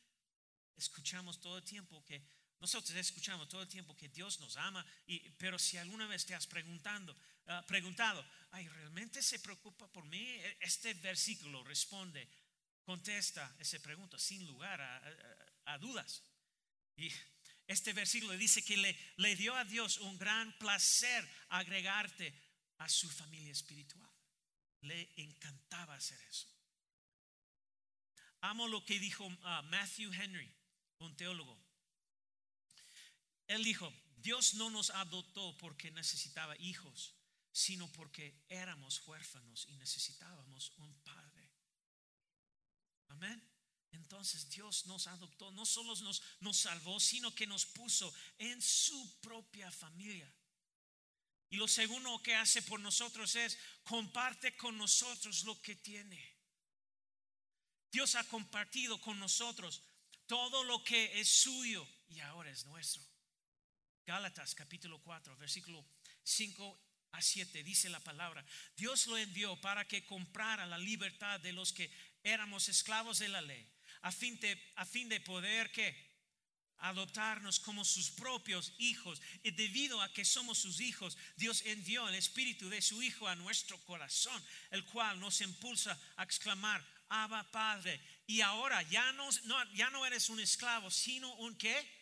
escuchamos 0.76 1.40
todo 1.40 1.58
el 1.58 1.64
tiempo 1.64 2.04
que 2.04 2.22
nosotros 2.60 2.96
escuchamos 2.96 3.48
todo 3.48 3.62
el 3.62 3.68
tiempo 3.68 3.96
que 3.96 4.08
Dios 4.08 4.40
nos 4.40 4.56
ama, 4.56 4.84
y, 5.06 5.20
pero 5.30 5.58
si 5.58 5.76
alguna 5.76 6.06
vez 6.06 6.24
te 6.24 6.34
has 6.34 6.46
preguntando, 6.46 7.16
ah, 7.46 7.64
preguntado, 7.66 8.24
ay, 8.52 8.68
¿realmente 8.68 9.22
se 9.22 9.38
preocupa 9.38 9.86
por 9.92 10.04
mí? 10.06 10.22
E, 10.22 10.58
este 10.60 10.94
versículo 10.94 11.62
responde, 11.64 12.28
contesta 12.84 13.54
esa 13.58 13.78
pregunta 13.80 14.18
sin 14.18 14.46
lugar 14.46 14.80
a, 14.80 15.02
a 15.66 15.78
dudas. 15.78 16.22
Y 16.96 17.12
este 17.66 17.92
versículo 17.92 18.32
dice 18.36 18.64
que 18.64 18.76
le, 18.76 18.96
le 19.16 19.36
dio 19.36 19.54
a 19.54 19.64
Dios 19.64 19.98
un 19.98 20.16
gran 20.18 20.56
placer 20.58 21.28
agregarte 21.48 22.32
a 22.78 22.88
su 22.88 23.10
familia 23.10 23.52
espiritual. 23.52 24.10
Le 24.82 25.12
encantaba 25.16 25.94
hacer 25.94 26.20
eso. 26.30 26.48
Amo 28.42 28.68
lo 28.68 28.84
que 28.84 29.00
dijo 29.00 29.28
ah, 29.42 29.62
Matthew 29.62 30.12
Henry, 30.12 30.54
un 30.98 31.16
teólogo. 31.16 31.65
Él 33.46 33.62
dijo, 33.64 33.92
Dios 34.16 34.54
no 34.54 34.70
nos 34.70 34.90
adoptó 34.90 35.56
porque 35.58 35.90
necesitaba 35.90 36.56
hijos, 36.58 37.14
sino 37.52 37.90
porque 37.92 38.44
éramos 38.48 39.06
huérfanos 39.06 39.66
y 39.68 39.76
necesitábamos 39.76 40.72
un 40.78 40.92
padre. 41.02 41.48
Amén. 43.08 43.42
Entonces 43.92 44.48
Dios 44.50 44.86
nos 44.86 45.06
adoptó, 45.06 45.50
no 45.52 45.64
solo 45.64 45.94
nos, 45.96 46.22
nos 46.40 46.56
salvó, 46.56 47.00
sino 47.00 47.34
que 47.34 47.46
nos 47.46 47.66
puso 47.66 48.12
en 48.38 48.60
su 48.60 49.20
propia 49.20 49.70
familia. 49.70 50.30
Y 51.48 51.56
lo 51.56 51.68
segundo 51.68 52.22
que 52.22 52.34
hace 52.34 52.62
por 52.62 52.80
nosotros 52.80 53.34
es 53.36 53.56
comparte 53.84 54.56
con 54.56 54.76
nosotros 54.76 55.44
lo 55.44 55.60
que 55.62 55.76
tiene. 55.76 56.36
Dios 57.90 58.14
ha 58.16 58.24
compartido 58.24 59.00
con 59.00 59.18
nosotros 59.18 59.82
todo 60.26 60.64
lo 60.64 60.82
que 60.82 61.20
es 61.20 61.28
suyo 61.28 61.86
y 62.08 62.20
ahora 62.20 62.50
es 62.50 62.66
nuestro. 62.66 63.02
Gálatas 64.06 64.54
capítulo 64.54 65.00
4, 65.00 65.36
versículo 65.36 65.84
5 66.22 66.80
a 67.10 67.20
7 67.20 67.64
dice 67.64 67.88
la 67.88 67.98
palabra, 67.98 68.44
Dios 68.76 69.08
lo 69.08 69.18
envió 69.18 69.60
para 69.60 69.84
que 69.84 70.04
comprara 70.04 70.64
la 70.64 70.78
libertad 70.78 71.40
de 71.40 71.52
los 71.52 71.72
que 71.72 71.90
éramos 72.22 72.68
esclavos 72.68 73.18
de 73.18 73.28
la 73.28 73.42
ley, 73.42 73.68
a 74.02 74.12
fin 74.12 74.38
de, 74.38 74.56
a 74.76 74.86
fin 74.86 75.08
de 75.08 75.20
poder 75.20 75.72
que 75.72 76.06
adoptarnos 76.78 77.58
como 77.58 77.84
sus 77.84 78.12
propios 78.12 78.74
hijos. 78.78 79.20
Y 79.42 79.50
debido 79.50 80.00
a 80.00 80.12
que 80.12 80.24
somos 80.24 80.58
sus 80.58 80.80
hijos, 80.80 81.18
Dios 81.34 81.62
envió 81.64 82.08
el 82.08 82.14
espíritu 82.14 82.68
de 82.68 82.82
su 82.82 83.02
Hijo 83.02 83.26
a 83.26 83.34
nuestro 83.34 83.76
corazón, 83.86 84.40
el 84.70 84.84
cual 84.84 85.18
nos 85.18 85.40
impulsa 85.40 85.98
a 86.16 86.22
exclamar, 86.22 86.86
Abba 87.08 87.50
Padre. 87.50 88.00
Y 88.28 88.40
ahora 88.40 88.82
ya 88.82 89.10
no, 89.12 89.28
ya 89.74 89.90
no 89.90 90.06
eres 90.06 90.28
un 90.28 90.38
esclavo, 90.38 90.92
sino 90.92 91.32
un 91.36 91.56
qué? 91.56 91.95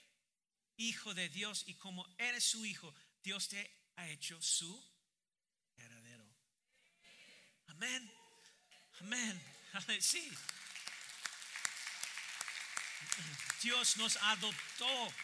Hijo 0.76 1.14
de 1.14 1.28
Dios. 1.28 1.64
Y 1.66 1.74
como 1.74 2.06
eres 2.18 2.44
su 2.44 2.64
hijo, 2.64 2.94
Dios 3.22 3.48
te 3.48 3.70
ha 3.96 4.08
hecho 4.08 4.40
su 4.42 4.82
heredero. 5.76 6.28
Amén. 7.68 8.12
Amén. 9.00 9.42
Sí. 10.00 10.30
Dios 13.62 13.96
nos 13.96 14.16
adoptó 14.16 15.14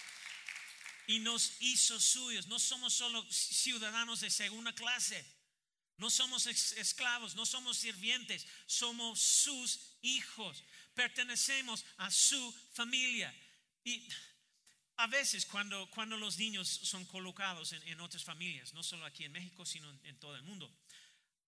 y 1.07 1.19
nos 1.19 1.53
hizo 1.61 1.99
suyos. 2.01 2.47
No 2.47 2.59
somos 2.59 2.95
solo 2.95 3.25
ciudadanos 3.31 4.21
de 4.21 4.31
segunda 4.31 4.73
clase. 4.75 5.25
No 5.97 6.09
somos 6.09 6.47
esclavos, 6.47 7.35
no 7.35 7.45
somos 7.45 7.77
sirvientes, 7.77 8.47
somos 8.65 9.21
sus 9.21 9.81
hijos. 10.01 10.65
Pertenecemos 10.95 11.85
a 11.99 12.11
su 12.11 12.53
familia. 12.73 13.35
Y 13.85 14.09
a 15.03 15.07
veces 15.07 15.47
cuando, 15.47 15.89
cuando 15.91 16.17
los 16.17 16.39
niños 16.39 16.69
son 16.69 17.05
colocados 17.07 17.73
en, 17.73 18.01
otras 18.01 18.25
familias, 18.25 18.73
no 18.75 18.83
solo 18.83 19.05
aquí 19.05 19.25
en 19.25 19.33
México, 19.33 19.65
sino 19.67 19.91
en, 20.05 20.19
todo 20.19 20.37
el 20.37 20.43
mundo, 20.43 20.73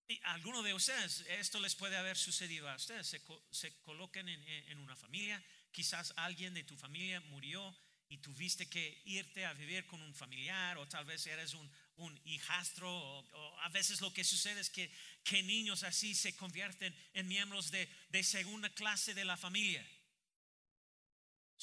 y 0.07 0.19
alguno 0.23 0.61
de 0.63 0.73
ustedes, 0.73 1.21
esto 1.29 1.59
les 1.59 1.75
puede 1.75 1.95
haber 1.95 2.17
sucedido 2.17 2.69
a 2.69 2.75
ustedes, 2.75 3.07
se, 3.07 3.21
se 3.51 3.73
colocan 3.81 4.27
en, 4.27 4.43
en 4.43 4.79
una 4.79 4.95
familia 4.95 5.43
Quizás 5.73 6.13
alguien 6.17 6.53
de 6.53 6.63
tu 6.63 6.77
familia 6.77 7.19
murió 7.31 7.75
y 8.07 8.19
tuviste 8.19 8.69
que 8.69 9.01
irte 9.05 9.43
a 9.43 9.53
vivir 9.53 9.87
con 9.87 9.99
un 10.03 10.13
familiar 10.13 10.77
o 10.77 10.87
tal 10.87 11.03
vez 11.03 11.25
eres 11.25 11.55
un, 11.55 12.21
hijastro 12.25 12.87
o, 12.87 13.59
a 13.61 13.69
veces 13.69 13.99
lo 13.99 14.13
que 14.13 14.23
sucede 14.23 14.61
es 14.61 14.69
que, 14.69 14.91
que 15.23 15.41
niños 15.41 15.81
así 15.81 16.13
se 16.13 16.35
convierten 16.35 16.95
en 17.13 17.27
miembros 17.27 17.71
de, 17.71 17.89
de 18.09 18.23
segunda 18.23 18.69
clase 18.69 19.15
de 19.15 19.25
la 19.25 19.35
familia. 19.35 19.83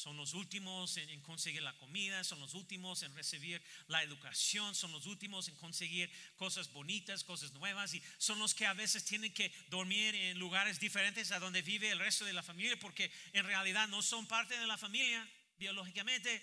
Son 0.01 0.17
los 0.17 0.33
últimos 0.33 0.97
en, 0.97 1.21
conseguir 1.21 1.63
la 1.63 1.77
comida, 1.77 2.25
son 2.25 2.41
los 2.41 2.55
últimos 2.55 3.03
en 3.03 3.15
recibir 3.15 3.63
la 3.87 4.03
educación, 4.03 4.75
son 4.75 4.93
los 4.93 5.05
últimos 5.05 5.47
en 5.49 5.57
conseguir 5.57 6.11
cosas 6.37 6.73
bonitas, 6.73 7.23
cosas 7.23 7.53
nuevas 7.53 7.93
y 7.93 8.03
son 8.17 8.39
los 8.39 8.55
que 8.55 8.65
a 8.65 8.73
veces 8.73 9.05
tienen 9.05 9.35
que 9.35 9.53
dormir 9.69 10.15
en 10.15 10.39
lugares 10.39 10.81
diferentes 10.81 11.33
a 11.33 11.39
donde 11.39 11.61
vive 11.61 11.91
el 11.91 11.99
resto 11.99 12.25
de 12.25 12.33
la 12.33 12.43
familia 12.43 12.79
porque 12.81 13.13
en 13.35 13.45
realidad 13.45 13.89
no 13.89 14.01
son 14.01 14.27
parte 14.27 14.59
de 14.59 14.67
la 14.67 14.79
familia 14.79 15.29
biológicamente. 15.59 16.43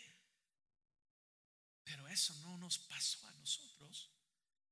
Pero 1.83 2.07
eso 2.09 2.35
no 2.43 2.59
nos 2.59 2.77
pasó 2.77 3.25
a 3.25 3.31
nosotros. 3.31 4.11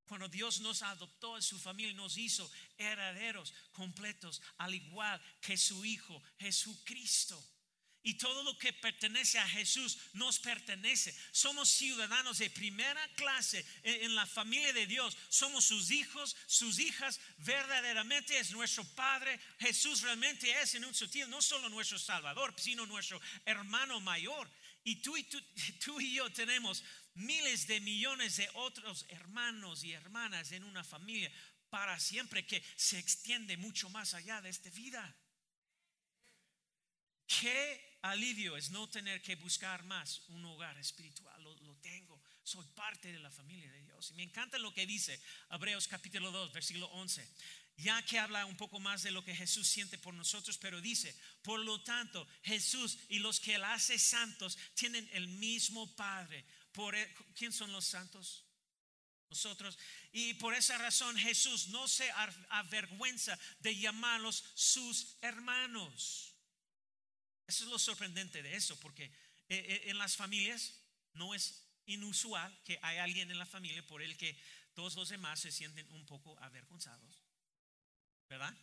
Cuando 0.06 0.28
Dios 0.28 0.60
nos 0.60 0.84
adoptó 0.84 1.38
en 1.38 1.42
su 1.42 1.58
familia, 1.58 1.94
nos 1.94 2.18
hizo 2.18 2.48
herederos 2.78 3.52
completos, 3.72 4.44
al 4.60 4.76
igual 4.76 5.20
que 5.42 5.58
su 5.58 5.84
Hijo 5.84 6.22
Jesucristo. 6.38 7.55
Y 8.06 8.14
todo 8.20 8.44
lo 8.44 8.56
que 8.60 8.72
pertenece 8.72 9.40
a 9.40 9.48
Jesús 9.48 9.98
nos 10.14 10.38
pertenece. 10.38 11.12
Somos 11.32 11.68
ciudadanos 11.70 12.38
de 12.38 12.52
primera 12.52 13.04
clase 13.16 13.66
en, 13.82 14.14
la 14.14 14.28
familia 14.28 14.72
de 14.74 14.86
Dios. 14.86 15.18
Somos 15.28 15.66
sus 15.66 15.90
hijos, 15.90 16.38
sus 16.46 16.78
hijas. 16.78 17.20
Verdaderamente 17.40 18.38
es 18.38 18.52
nuestro 18.52 18.84
Padre. 18.94 19.40
Jesús 19.58 20.02
realmente 20.02 20.52
es 20.62 20.76
en 20.76 20.86
un 20.86 20.94
sutil 20.94 21.28
no 21.32 21.42
solo 21.42 21.68
nuestro 21.68 21.98
Salvador, 21.98 22.54
sino 22.58 22.86
nuestro 22.86 23.20
hermano 23.44 24.00
mayor. 24.02 24.48
Y 24.84 24.98
tú 24.98 25.18
y, 25.18 25.24
tú 25.84 26.00
y 26.00 26.14
yo 26.14 26.32
tenemos 26.32 26.84
miles 27.16 27.66
de 27.66 27.80
millones 27.80 28.38
de 28.38 28.48
otros 28.54 29.08
hermanos 29.10 29.84
y 29.84 29.94
hermanas 29.94 30.52
en 30.52 30.64
una 30.64 30.84
familia 30.84 31.32
para 31.72 32.00
siempre 32.00 32.46
que 32.46 32.64
se 32.76 33.00
extiende 33.00 33.58
mucho 33.58 33.90
más 33.90 34.14
allá 34.14 34.42
de 34.42 34.50
esta 34.50 34.70
vida. 34.70 35.16
Qué 37.26 37.95
alivio 38.12 38.56
es 38.56 38.70
no 38.70 38.88
tener 38.88 39.22
que 39.22 39.36
buscar 39.36 39.84
más 39.84 40.22
un 40.30 40.46
hogar 40.46 40.78
espiritual. 40.78 41.44
Lo, 41.44 41.76
tengo. 41.82 42.22
Soy 42.44 42.66
parte 42.76 43.12
de 43.12 43.20
la 43.20 43.32
familia 43.32 43.72
de 43.72 43.82
Dios. 43.82 44.12
Y 44.12 44.14
me 44.14 44.24
encanta 44.24 44.58
lo 44.58 44.74
que 44.74 44.86
dice 44.86 45.20
Hebreos 45.50 45.88
capítulo 45.88 46.32
2, 46.32 46.54
versículo 46.54 46.88
11. 46.88 47.28
Ya 47.78 48.02
que 48.04 48.20
habla 48.20 48.46
un 48.46 48.56
poco 48.56 48.80
más 48.80 49.04
de 49.04 49.12
lo 49.12 49.24
que 49.24 49.36
Jesús 49.36 49.68
siente 49.68 49.98
por 49.98 50.14
nosotros, 50.14 50.58
pero 50.58 50.80
dice, 50.80 51.16
por 51.42 51.60
lo 51.60 51.82
tanto, 51.84 52.26
Jesús 52.44 52.98
y 53.10 53.20
los 53.20 53.40
que 53.40 53.56
él 53.56 53.64
hace 53.64 54.00
santos 54.00 54.58
tienen 54.76 55.08
el 55.14 55.28
mismo 55.28 55.94
Padre. 55.96 56.46
Por 56.72 56.96
e, 56.96 57.14
¿Quién 57.36 57.52
son 57.52 57.72
los 57.72 57.86
santos? 57.86 58.46
Nosotros. 59.30 59.78
Y 60.12 60.36
por 60.36 60.54
esa 60.54 60.78
razón 60.78 61.18
Jesús 61.18 61.68
no 61.68 61.88
se 61.88 62.10
avergüenza 62.50 63.38
de 63.60 63.76
llamarlos 63.76 64.44
sus 64.56 65.18
hermanos. 65.22 66.25
Eso 67.48 67.64
es 67.64 67.70
lo 67.70 67.80
sorprendente 67.80 68.42
de 68.42 68.56
eso, 68.56 68.80
porque 68.80 69.06
eh, 69.06 69.12
eh, 69.50 69.84
en 69.86 69.98
las 69.98 70.16
familias 70.16 70.80
no 71.14 71.36
es 71.36 71.64
inusual 71.86 72.58
que 72.64 72.80
hay 72.82 72.98
alguien 72.98 73.30
en 73.30 73.38
la 73.38 73.46
familia 73.46 73.86
por 73.86 74.02
el 74.02 74.18
que 74.18 74.38
todos 74.74 74.96
los 74.96 75.10
demás 75.10 75.40
se 75.40 75.52
sienten 75.52 75.88
un 75.92 76.06
poco 76.06 76.38
avergonzados. 76.40 77.24
¿Verdad? 78.28 78.56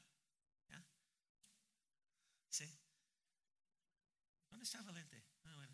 ¿Dónde 4.51 4.65
está 4.65 4.83
Valente? 4.83 5.25
Ah, 5.45 5.67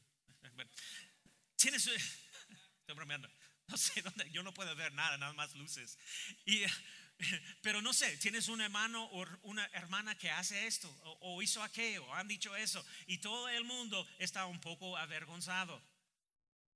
bueno. 0.54 0.70
Tienes, 1.56 1.86
estoy 2.80 2.94
bromeando. 2.94 3.28
No 3.66 3.76
sé 3.76 4.00
dónde, 4.02 4.30
yo 4.30 4.42
no 4.42 4.54
puedo 4.54 4.74
ver 4.76 4.92
nada, 4.92 5.18
nada 5.18 5.32
más 5.32 5.54
luces. 5.56 5.98
Y, 6.46 6.62
pero 7.62 7.82
no 7.82 7.92
sé, 7.92 8.16
tienes 8.18 8.48
un 8.48 8.60
hermano 8.60 9.04
o 9.04 9.26
una 9.42 9.64
hermana 9.72 10.16
que 10.16 10.30
hace 10.30 10.66
esto 10.66 10.88
o, 11.20 11.42
hizo 11.42 11.62
aquello, 11.62 12.04
o 12.04 12.14
han 12.14 12.28
dicho 12.28 12.54
eso, 12.56 12.84
y 13.06 13.18
todo 13.18 13.48
el 13.48 13.64
mundo 13.64 14.06
está 14.18 14.46
un 14.46 14.60
poco 14.60 14.96
avergonzado. 14.96 15.82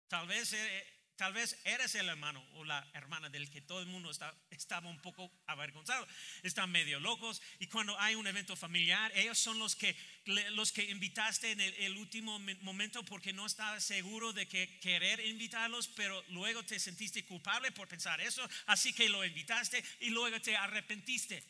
Tal 0.08 0.26
vez 0.26 0.52
eh, 0.52 0.86
Tal 1.16 1.32
vez 1.34 1.58
eres 1.64 1.94
el 1.94 2.08
hermano 2.08 2.42
o 2.54 2.64
la 2.64 2.88
hermana 2.94 3.28
del 3.28 3.50
que 3.50 3.60
todo 3.60 3.80
el 3.80 3.86
mundo 3.86 4.10
está, 4.10 4.34
estaba 4.50 4.88
un 4.88 5.00
poco 5.00 5.30
avergonzado. 5.46 6.06
Están 6.42 6.70
medio 6.70 7.00
locos 7.00 7.42
y 7.58 7.66
cuando 7.66 7.98
hay 8.00 8.14
un 8.14 8.26
evento 8.26 8.56
familiar, 8.56 9.12
ellos 9.14 9.38
son 9.38 9.58
los 9.58 9.76
que, 9.76 9.94
los 10.24 10.72
que 10.72 10.90
invitaste 10.90 11.52
en 11.52 11.60
el, 11.60 11.96
último 11.96 12.38
momento 12.62 13.04
porque 13.04 13.32
no 13.32 13.46
estabas 13.46 13.84
seguro 13.84 14.32
de 14.32 14.48
que 14.48 14.78
querer 14.80 15.20
invitarlos, 15.20 15.88
pero 15.88 16.22
luego 16.30 16.64
te 16.64 16.80
sentiste 16.80 17.24
culpable 17.24 17.70
por 17.72 17.88
pensar 17.88 18.20
eso, 18.20 18.48
así 18.66 18.92
que 18.92 19.08
lo 19.08 19.24
invitaste 19.24 19.84
y 20.00 20.10
luego 20.10 20.40
te 20.40 20.56
arrepentiste. 20.56 21.44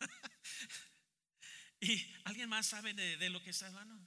¿Y 1.80 2.14
alguien 2.24 2.48
más 2.48 2.66
sabe 2.66 2.94
de, 2.94 3.28
lo 3.28 3.42
que 3.42 3.50
está 3.50 3.66
hablando? 3.66 3.98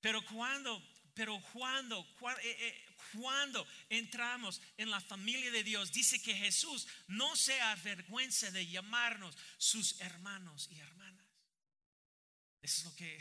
Pero 0.00 0.24
cuando 0.24 0.80
pero 1.16 1.40
cuando, 1.54 2.06
eh, 2.42 2.56
eh, 2.60 2.86
cuando 3.14 3.66
entramos 3.88 4.60
en 4.76 4.90
la 4.90 5.00
familia 5.00 5.50
de 5.50 5.64
Dios, 5.64 5.90
dice 5.90 6.20
que 6.20 6.34
Jesús 6.34 6.86
no 7.08 7.34
se 7.34 7.58
avergüenza 7.58 8.50
de 8.50 8.66
llamarnos 8.66 9.34
sus 9.56 9.98
hermanos 10.02 10.68
y 10.70 10.78
hermanas. 10.78 11.26
Eso 12.60 12.80
es 12.80 12.84
lo 12.84 12.94
que 12.96 13.18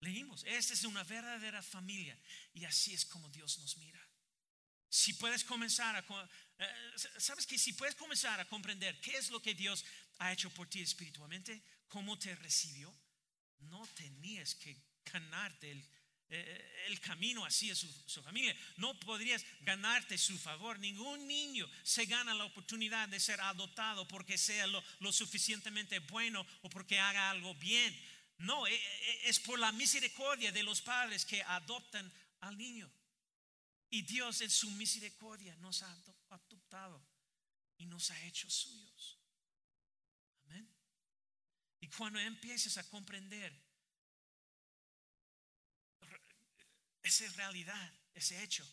leímos. 0.00 0.42
Esta 0.44 0.72
es 0.72 0.84
una 0.84 1.04
verdadera 1.04 1.62
familia 1.62 2.18
y 2.54 2.64
así 2.64 2.94
es 2.94 3.04
como 3.04 3.28
Dios 3.28 3.58
nos 3.58 3.76
mira. 3.76 4.00
Si 4.88 5.12
puedes 5.12 5.44
comenzar 5.44 5.96
a, 5.96 6.30
eh, 6.58 6.94
sabes 7.18 7.46
que 7.46 7.58
si 7.58 7.74
puedes 7.74 7.94
comenzar 7.94 8.40
a 8.40 8.48
comprender 8.48 8.98
qué 9.02 9.18
es 9.18 9.28
lo 9.28 9.42
que 9.42 9.52
Dios 9.52 9.84
ha 10.20 10.32
hecho 10.32 10.48
por 10.48 10.66
ti 10.70 10.80
espiritualmente, 10.80 11.62
cómo 11.88 12.18
te 12.18 12.34
recibió, 12.36 12.90
no 13.58 13.86
tenías 13.88 14.54
que 14.54 14.80
ganarte 15.04 15.70
el 15.70 15.84
eh, 16.30 16.84
el 16.86 17.00
camino 17.00 17.44
así 17.44 17.70
es 17.70 17.86
su, 18.06 18.22
familia. 18.22 18.54
No 18.76 18.98
podrías 19.00 19.44
ganarte 19.62 20.18
su 20.18 20.38
favor. 20.38 20.78
Ningún 20.78 21.26
niño 21.26 21.68
se 21.82 22.04
gana 22.04 22.34
la 22.34 22.44
oportunidad 22.44 23.08
de 23.08 23.20
ser 23.20 23.40
adoptado 23.40 24.06
porque 24.06 24.36
sea 24.36 24.66
lo, 24.66 25.12
suficientemente 25.12 25.98
bueno 26.00 26.46
o 26.62 26.68
porque 26.68 26.98
haga 26.98 27.30
algo 27.30 27.54
bien. 27.54 27.98
No, 28.38 28.66
eh, 28.66 28.74
eh, 28.74 29.20
es 29.24 29.40
por 29.40 29.58
la 29.58 29.72
misericordia 29.72 30.52
de 30.52 30.62
los 30.62 30.82
padres 30.82 31.24
que 31.24 31.42
adoptan 31.42 32.12
al 32.40 32.56
niño. 32.58 32.90
Y 33.90 34.02
Dios 34.02 34.42
en 34.42 34.50
su 34.50 34.70
misericordia 34.72 35.56
nos 35.56 35.82
ha 35.82 35.90
adoptado 35.90 37.02
y 37.78 37.86
nos 37.86 38.10
ha 38.10 38.22
hecho 38.24 38.50
suyos. 38.50 39.18
Amén. 40.44 40.68
Y 41.80 41.88
cuando 41.88 42.18
empieces 42.18 42.76
a 42.76 42.88
comprender 42.90 43.67
Esa 47.08 47.24
es 47.24 47.36
realidad, 47.36 47.92
ese 48.12 48.42
hecho. 48.42 48.70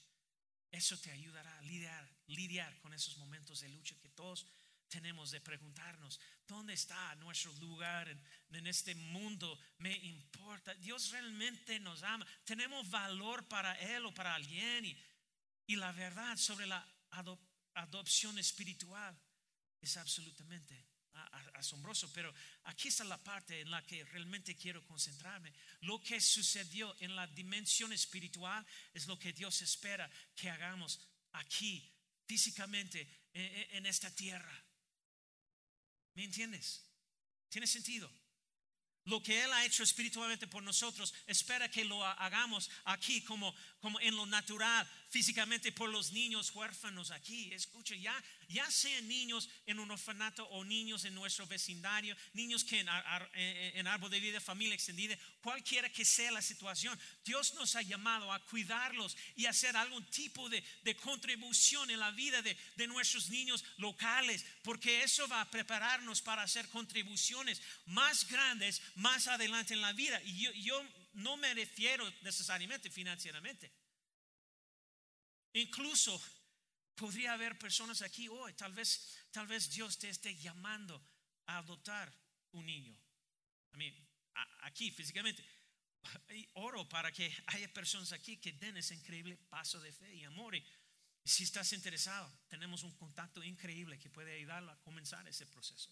Eso 0.69 0.99
te 0.99 1.09
ayudará 1.09 1.57
a 1.57 1.61
lidiar, 1.61 2.05
lidiar 2.27 2.77
con 2.81 2.93
esos 2.93 3.15
momentos 3.15 3.61
de 3.61 3.69
lucha 3.69 3.97
que 4.01 4.09
todos 4.09 4.45
tenemos 4.89 5.31
de 5.31 5.39
preguntarnos, 5.39 6.19
¿dónde 6.45 6.73
está 6.73 7.15
nuestro 7.15 7.53
lugar 7.53 8.09
en, 8.09 8.67
este 8.67 8.93
mundo? 8.93 9.57
¿Me 9.77 9.95
importa? 9.95 10.73
Dios 10.75 11.11
realmente 11.11 11.79
nos 11.79 12.03
ama. 12.03 12.27
¿Tenemos 12.43 12.89
valor 12.89 13.47
para 13.47 13.73
Él 13.79 14.05
o 14.05 14.13
para 14.13 14.35
alguien? 14.35 14.83
Y, 14.83 14.97
y 15.67 15.77
la 15.77 15.93
verdad 15.93 16.35
sobre 16.35 16.67
la 16.67 16.85
adopción 17.73 18.37
espiritual 18.37 19.17
es 19.79 19.95
absolutamente 19.95 20.85
asombroso, 21.55 22.11
pero 22.13 22.33
aquí 22.65 22.89
está 22.89 23.03
la 23.03 23.21
parte 23.23 23.61
en 23.61 23.71
la 23.71 23.85
que 23.85 24.03
realmente 24.05 24.55
quiero 24.55 24.85
concentrarme. 24.85 25.53
Lo 25.81 26.01
que 26.01 26.19
sucedió 26.19 26.95
en 26.99 27.15
la 27.15 27.27
dimensión 27.27 27.93
espiritual 27.93 28.65
es 28.93 29.07
lo 29.07 29.17
que 29.17 29.33
Dios 29.33 29.61
espera 29.61 30.09
que 30.35 30.49
hagamos 30.49 30.99
aquí, 31.33 31.91
físicamente, 32.25 33.07
en, 33.33 33.85
esta 33.85 34.09
tierra. 34.15 34.63
¿Me 36.13 36.23
entiendes? 36.23 36.85
¿Tiene 37.49 37.67
sentido? 37.67 38.09
Lo 39.05 39.21
que 39.21 39.43
Él 39.43 39.53
ha 39.53 39.65
hecho 39.65 39.83
espiritualmente 39.83 40.47
por 40.47 40.63
nosotros, 40.63 41.13
espera 41.27 41.69
que 41.69 41.85
lo 41.85 42.03
hagamos 42.03 42.71
aquí 42.85 43.21
como, 43.21 43.53
como 43.79 43.99
en 43.99 44.15
lo 44.15 44.25
natural, 44.25 44.87
físicamente 45.09 45.71
por 45.71 45.89
los 45.89 46.11
niños 46.11 46.51
huérfanos 46.55 47.11
aquí. 47.11 47.53
Escucha, 47.53 47.95
ya, 47.95 48.23
ya 48.49 48.69
sean 48.71 49.07
niños 49.07 49.47
en 49.67 49.79
un 49.79 49.91
orfanato 49.91 50.43
o 50.47 50.63
niños 50.63 51.05
en 51.05 51.13
nuestro 51.13 51.45
vecindario, 51.45 52.17
niños 52.33 52.63
que 52.63 52.79
en, 52.79 52.89
en, 53.35 53.87
árbol 53.87 54.09
de 54.09 54.19
vida, 54.19 54.41
familia 54.41 54.73
extendida, 54.73 55.15
cualquiera 55.41 55.87
que 55.89 56.03
sea 56.03 56.31
la 56.31 56.41
situación, 56.41 56.99
Dios 57.23 57.53
nos 57.53 57.75
ha 57.75 57.83
llamado 57.83 58.33
a 58.33 58.43
cuidarlos 58.45 59.15
y 59.35 59.45
hacer 59.45 59.77
algún 59.77 60.03
tipo 60.07 60.49
de, 60.49 60.63
de 60.83 60.95
contribución 60.95 61.91
en 61.91 61.99
la 61.99 62.09
vida 62.09 62.41
de, 62.41 62.57
de, 62.75 62.87
nuestros 62.87 63.29
niños 63.29 63.63
locales, 63.77 64.43
porque 64.63 65.03
eso 65.03 65.27
va 65.27 65.41
a 65.41 65.51
prepararnos 65.51 66.21
para 66.21 66.41
hacer 66.41 66.67
contribuciones 66.69 67.61
más 67.85 68.27
grandes 68.27 68.81
más 68.95 69.27
adelante 69.27 69.73
en 69.73 69.81
la 69.81 69.93
vida. 69.93 70.21
Y 70.23 70.43
yo, 70.43 70.51
yo 70.51 70.85
no 71.13 71.37
me 71.37 71.53
refiero 71.53 72.09
necesariamente 72.21 72.89
financieramente. 72.89 73.71
Incluso 75.53 76.21
podría 76.95 77.33
haber 77.33 77.57
personas 77.57 78.01
aquí 78.01 78.27
hoy, 78.27 78.53
tal 78.53 78.73
vez, 78.73 79.17
tal 79.31 79.47
vez 79.47 79.69
Dios 79.69 79.97
te 79.97 80.09
esté 80.09 80.35
llamando 80.35 81.01
a 81.45 81.57
adoptar 81.57 82.13
un 82.51 82.65
niño. 82.65 82.97
A 83.71 83.77
mí, 83.77 83.93
aquí 84.61 84.91
físicamente. 84.91 85.43
oro 86.53 86.87
para 86.87 87.11
que 87.11 87.35
haya 87.47 87.71
personas 87.73 88.11
aquí 88.11 88.37
que 88.37 88.53
den 88.53 88.77
ese 88.77 88.95
increíble 88.95 89.37
paso 89.49 89.79
de 89.79 89.91
fe 89.91 90.13
y 90.13 90.23
amor. 90.23 90.55
Y 90.55 90.63
si 91.23 91.43
estás 91.43 91.73
interesado, 91.73 92.31
tenemos 92.47 92.83
un 92.83 92.95
contacto 92.95 93.43
increíble 93.43 93.97
que 93.97 94.09
puede 94.09 94.35
ayudarlo 94.35 94.71
a 94.71 94.81
comenzar 94.81 95.27
ese 95.27 95.45
proceso. 95.47 95.89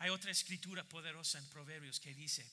Hay 0.00 0.08
otra 0.08 0.30
escritura 0.30 0.82
poderosa 0.88 1.38
en 1.38 1.46
Proverbios 1.50 2.00
que 2.00 2.14
dice, 2.14 2.50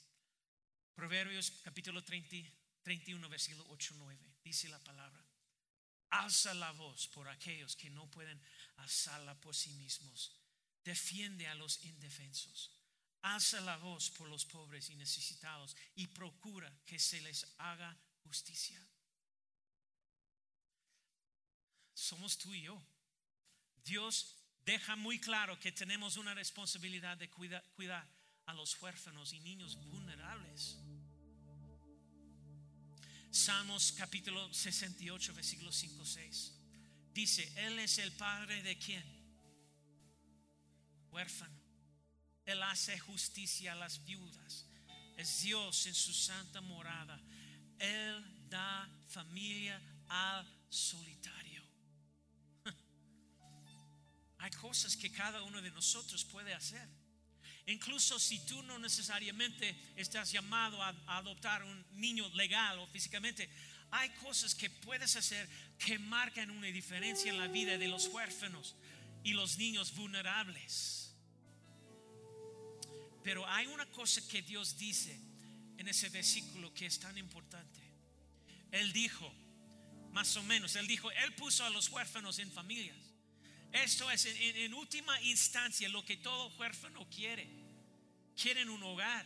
Proverbios 0.93 1.49
capítulo 1.63 2.03
30, 2.03 2.35
31, 2.83 3.29
versículo 3.29 3.65
8, 3.69 3.95
9. 3.97 4.35
Dice 4.43 4.67
la 4.67 4.79
palabra. 4.79 5.25
Alza 6.09 6.53
la 6.53 6.71
voz 6.71 7.07
por 7.07 7.29
aquellos 7.29 7.77
que 7.77 7.89
no 7.89 8.11
pueden 8.11 8.41
alzarla 8.77 9.39
por 9.39 9.55
sí 9.55 9.71
mismos. 9.73 10.33
Defiende 10.83 11.47
a 11.47 11.55
los 11.55 11.83
indefensos. 11.85 12.69
Alza 13.21 13.61
la 13.61 13.77
voz 13.77 14.09
por 14.11 14.27
los 14.27 14.43
pobres 14.45 14.89
y 14.89 14.95
necesitados 14.95 15.73
y 15.95 16.07
procura 16.07 16.69
que 16.85 16.99
se 16.99 17.21
les 17.21 17.47
haga 17.59 17.97
justicia. 18.23 18.85
Somos 21.93 22.37
tú 22.37 22.53
y 22.53 22.63
yo. 22.63 22.85
Dios 23.85 24.36
deja 24.67 24.97
muy 24.97 25.17
claro 25.17 25.57
que 25.57 25.71
tenemos 25.71 26.17
una 26.17 26.33
responsabilidad 26.33 27.15
de 27.17 27.29
cuidar, 27.29 27.63
cuidar 27.77 28.05
a 28.47 28.53
los 28.53 28.79
huérfanos 28.81 29.31
y 29.31 29.39
niños 29.39 29.77
vulnerables. 29.85 30.77
Salmos 33.31 33.93
capítulo 33.93 34.53
68, 34.53 35.33
versículo 35.33 35.71
5, 35.71 36.05
6. 36.05 36.53
Dice, 37.13 37.49
Él 37.65 37.79
es 37.79 37.97
el 37.97 38.11
Padre 38.11 38.61
de 38.61 38.77
quién? 38.77 39.05
Huérfano. 41.11 41.57
Él 42.45 42.61
hace 42.63 42.99
justicia 42.99 43.71
a 43.71 43.75
las 43.75 44.03
viudas. 44.03 44.65
Es 45.15 45.43
Dios 45.43 45.85
en 45.85 45.95
su 45.95 46.13
santa 46.13 46.59
morada. 46.59 47.17
Él 47.79 48.49
da 48.49 48.89
familia 49.07 49.81
al 50.09 50.45
solitario. 50.69 51.46
Hay 54.39 54.51
cosas 54.51 54.95
que 54.95 55.11
cada 55.11 55.41
uno 55.43 55.61
de 55.61 55.71
nosotros 55.71 56.23
puede 56.25 56.53
hacer. 56.53 56.87
Incluso 57.65 58.17
si 58.17 58.39
tú 58.45 58.63
no 58.63 58.79
necesariamente 58.79 59.75
estás 59.95 60.31
llamado 60.31 60.81
a, 60.81 60.89
adoptar 61.17 61.63
un 61.63 61.85
niño 61.91 62.29
legal 62.29 62.79
o 62.79 62.87
físicamente, 62.87 63.49
hay 63.91 64.09
cosas 64.21 64.55
que 64.55 64.69
puedes 64.69 65.15
hacer 65.15 65.47
que 65.77 65.99
marcan 65.99 66.49
una 66.49 66.67
diferencia 66.67 67.29
en 67.29 67.37
la 67.37 67.47
vida 67.47 67.77
de 67.77 67.87
los 67.87 68.07
huérfanos 68.07 68.75
y 69.23 69.33
los 69.33 69.57
niños 69.57 69.93
vulnerables. 69.95 71.13
Pero 73.23 73.45
hay 73.47 73.67
una 73.67 73.85
cosa 73.87 74.21
que 74.29 74.41
Dios 74.41 74.77
dice 74.77 75.19
en 75.77 75.87
ese 75.89 76.07
versículo 76.07 76.73
que 76.73 76.85
es 76.85 76.99
tan 76.99 77.17
importante. 77.17 77.81
Él 78.71 78.93
dijo, 78.93 79.33
más 80.11 80.37
o 80.37 80.43
menos, 80.43 80.75
Él 80.77 80.87
dijo, 80.87 81.11
Él 81.11 81.35
puso 81.35 81.65
a 81.65 81.69
los 81.69 81.89
huérfanos 81.89 82.39
en 82.39 82.49
familias. 82.51 83.06
Esto 83.71 84.09
es 84.09 84.25
en, 84.25 84.73
última 84.73 85.19
instancia 85.21 85.89
lo 85.89 86.03
que 86.03 86.17
todo 86.17 86.49
huérfano 86.57 87.07
quiere. 87.09 87.47
Quieren 88.35 88.69
un 88.69 88.81
hogar, 88.83 89.25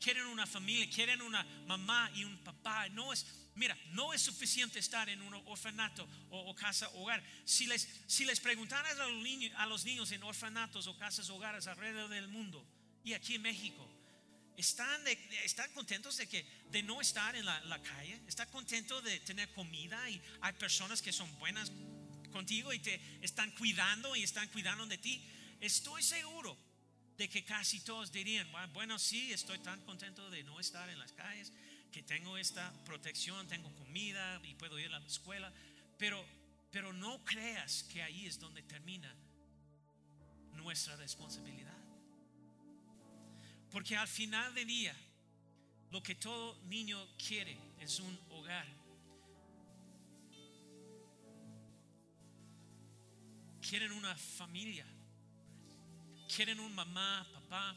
quieren 0.00 0.26
una 0.26 0.46
familia, 0.46 0.88
quieren 0.90 1.22
una 1.22 1.44
mamá 1.66 2.10
y 2.14 2.24
un 2.24 2.38
papá. 2.38 2.88
No 2.88 3.12
es, 3.12 3.26
mira, 3.54 3.76
no 3.92 4.12
es 4.12 4.22
suficiente 4.22 4.78
estar 4.78 5.08
en 5.08 5.22
un 5.22 5.34
orfanato 5.34 6.08
o, 6.30 6.54
casa 6.54 6.88
hogar. 6.90 7.22
Si 7.44 7.66
les, 7.66 7.88
si 8.06 8.24
les 8.24 8.40
preguntaras 8.40 8.98
a 8.98 9.06
los, 9.06 9.22
niños, 9.22 9.52
a 9.56 9.66
los 9.66 9.84
niños 9.84 10.10
en 10.12 10.22
orfanatos 10.22 10.86
o 10.86 10.96
casas 10.96 11.28
hogares 11.30 11.66
alrededor 11.66 12.08
del 12.08 12.28
mundo 12.28 12.66
y 13.04 13.12
aquí 13.12 13.36
en 13.36 13.42
México, 13.42 13.88
están, 14.56 15.06
están 15.44 15.70
contentos 15.72 16.16
de, 16.16 16.26
que, 16.26 16.46
de 16.70 16.82
no 16.82 17.00
estar 17.02 17.36
en 17.36 17.44
la 17.44 17.82
calle, 17.82 18.20
están 18.26 18.48
contentos 18.48 19.04
de 19.04 19.20
tener 19.20 19.52
comida 19.52 20.08
y 20.08 20.20
hay 20.40 20.52
personas 20.54 21.02
que 21.02 21.12
son 21.12 21.30
buenas 21.38 21.70
contigo 22.36 22.70
y 22.72 22.78
te 22.80 23.00
están 23.22 23.50
cuidando 23.52 24.14
y 24.14 24.22
están 24.22 24.46
cuidando 24.48 24.84
de 24.86 24.98
ti. 24.98 25.24
Estoy 25.58 26.02
seguro 26.02 26.56
de 27.16 27.30
que 27.30 27.44
casi 27.44 27.80
todos 27.80 28.12
dirían, 28.12 28.46
bueno, 28.74 28.98
sí, 28.98 29.32
estoy 29.32 29.58
tan 29.60 29.80
contento 29.84 30.28
de 30.28 30.44
no 30.44 30.60
estar 30.60 30.86
en 30.90 30.98
las 30.98 31.12
calles, 31.12 31.50
que 31.90 32.02
tengo 32.02 32.36
esta 32.36 32.70
protección, 32.84 33.48
tengo 33.48 33.74
comida 33.74 34.38
y 34.44 34.54
puedo 34.54 34.78
ir 34.78 34.92
a 34.92 34.98
la 34.98 35.06
escuela, 35.06 35.50
pero, 35.96 36.22
pero 36.70 36.92
no 36.92 37.24
creas 37.24 37.84
que 37.84 38.02
ahí 38.02 38.26
es 38.26 38.38
donde 38.38 38.62
termina 38.62 39.10
nuestra 40.52 40.94
responsabilidad. 40.96 41.78
Porque 43.70 43.96
al 43.96 44.08
final 44.08 44.54
del 44.54 44.66
día, 44.66 44.94
lo 45.90 46.02
que 46.02 46.14
todo 46.16 46.60
niño 46.64 46.98
quiere 47.16 47.56
es 47.80 47.98
un 47.98 48.20
hogar. 48.28 48.66
Quieren 53.68 53.92
una 53.92 54.14
familia 54.14 54.86
quieren 56.26 56.60
un 56.60 56.74
mamá, 56.74 57.26
papá, 57.32 57.76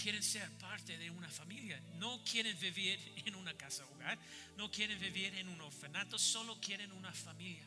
quieren 0.00 0.22
ser 0.22 0.48
parte 0.58 0.96
de 0.96 1.10
una 1.10 1.28
familia, 1.28 1.80
no 1.94 2.22
quieren 2.22 2.58
vivir 2.58 3.00
en 3.24 3.34
una 3.34 3.54
casa 3.54 3.84
hogar, 3.86 4.18
no 4.56 4.70
quieren 4.70 4.98
vivir 5.00 5.34
en 5.34 5.48
un 5.48 5.60
orfanato, 5.60 6.18
solo 6.18 6.60
quieren 6.60 6.92
una 6.92 7.12
familia. 7.12 7.66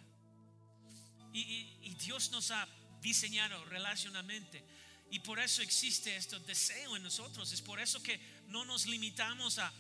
Y, 1.34 1.95
Dios 1.95 2.32
nos 2.32 2.49
ha 2.51 2.68
diseñado 2.99 3.64
relacionalmente. 3.66 4.64
Y 5.12 5.20
por 5.20 5.39
eso 5.39 5.62
existe 5.62 6.16
este 6.16 6.39
deseo 6.39 6.95
en 6.95 7.03
nosotros. 7.03 7.51
Es 7.51 7.62
por 7.62 7.80
eso 7.80 8.01
que 8.01 8.20
no 8.47 8.66
nos 8.66 8.88
limitamos 8.88 9.59
a, 9.59 9.72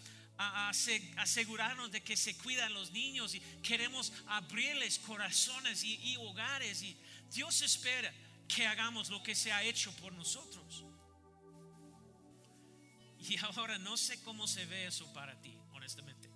asegurarnos 1.17 1.91
de 1.91 2.01
que 2.01 2.17
se 2.17 2.37
cuidan 2.37 2.73
los 2.73 2.91
niños 2.91 3.35
y 3.35 3.39
queremos 3.61 4.11
abrirles 4.27 4.99
corazones 4.99 5.83
y, 5.83 6.15
hogares. 6.17 6.81
Y 6.81 6.97
Dios 7.31 7.61
espera 7.61 8.13
que 8.47 8.65
hagamos 8.67 9.09
lo 9.09 9.21
que 9.23 9.35
se 9.35 9.51
ha 9.51 9.63
hecho 9.63 9.91
por 9.97 10.13
nosotros. 10.13 10.83
Y 13.19 13.37
ahora 13.37 13.77
no 13.77 13.97
sé 13.97 14.21
cómo 14.23 14.47
se 14.47 14.65
ve 14.65 14.87
eso 14.87 15.11
para 15.13 15.39
ti, 15.41 15.55
honestamente. 15.73 16.29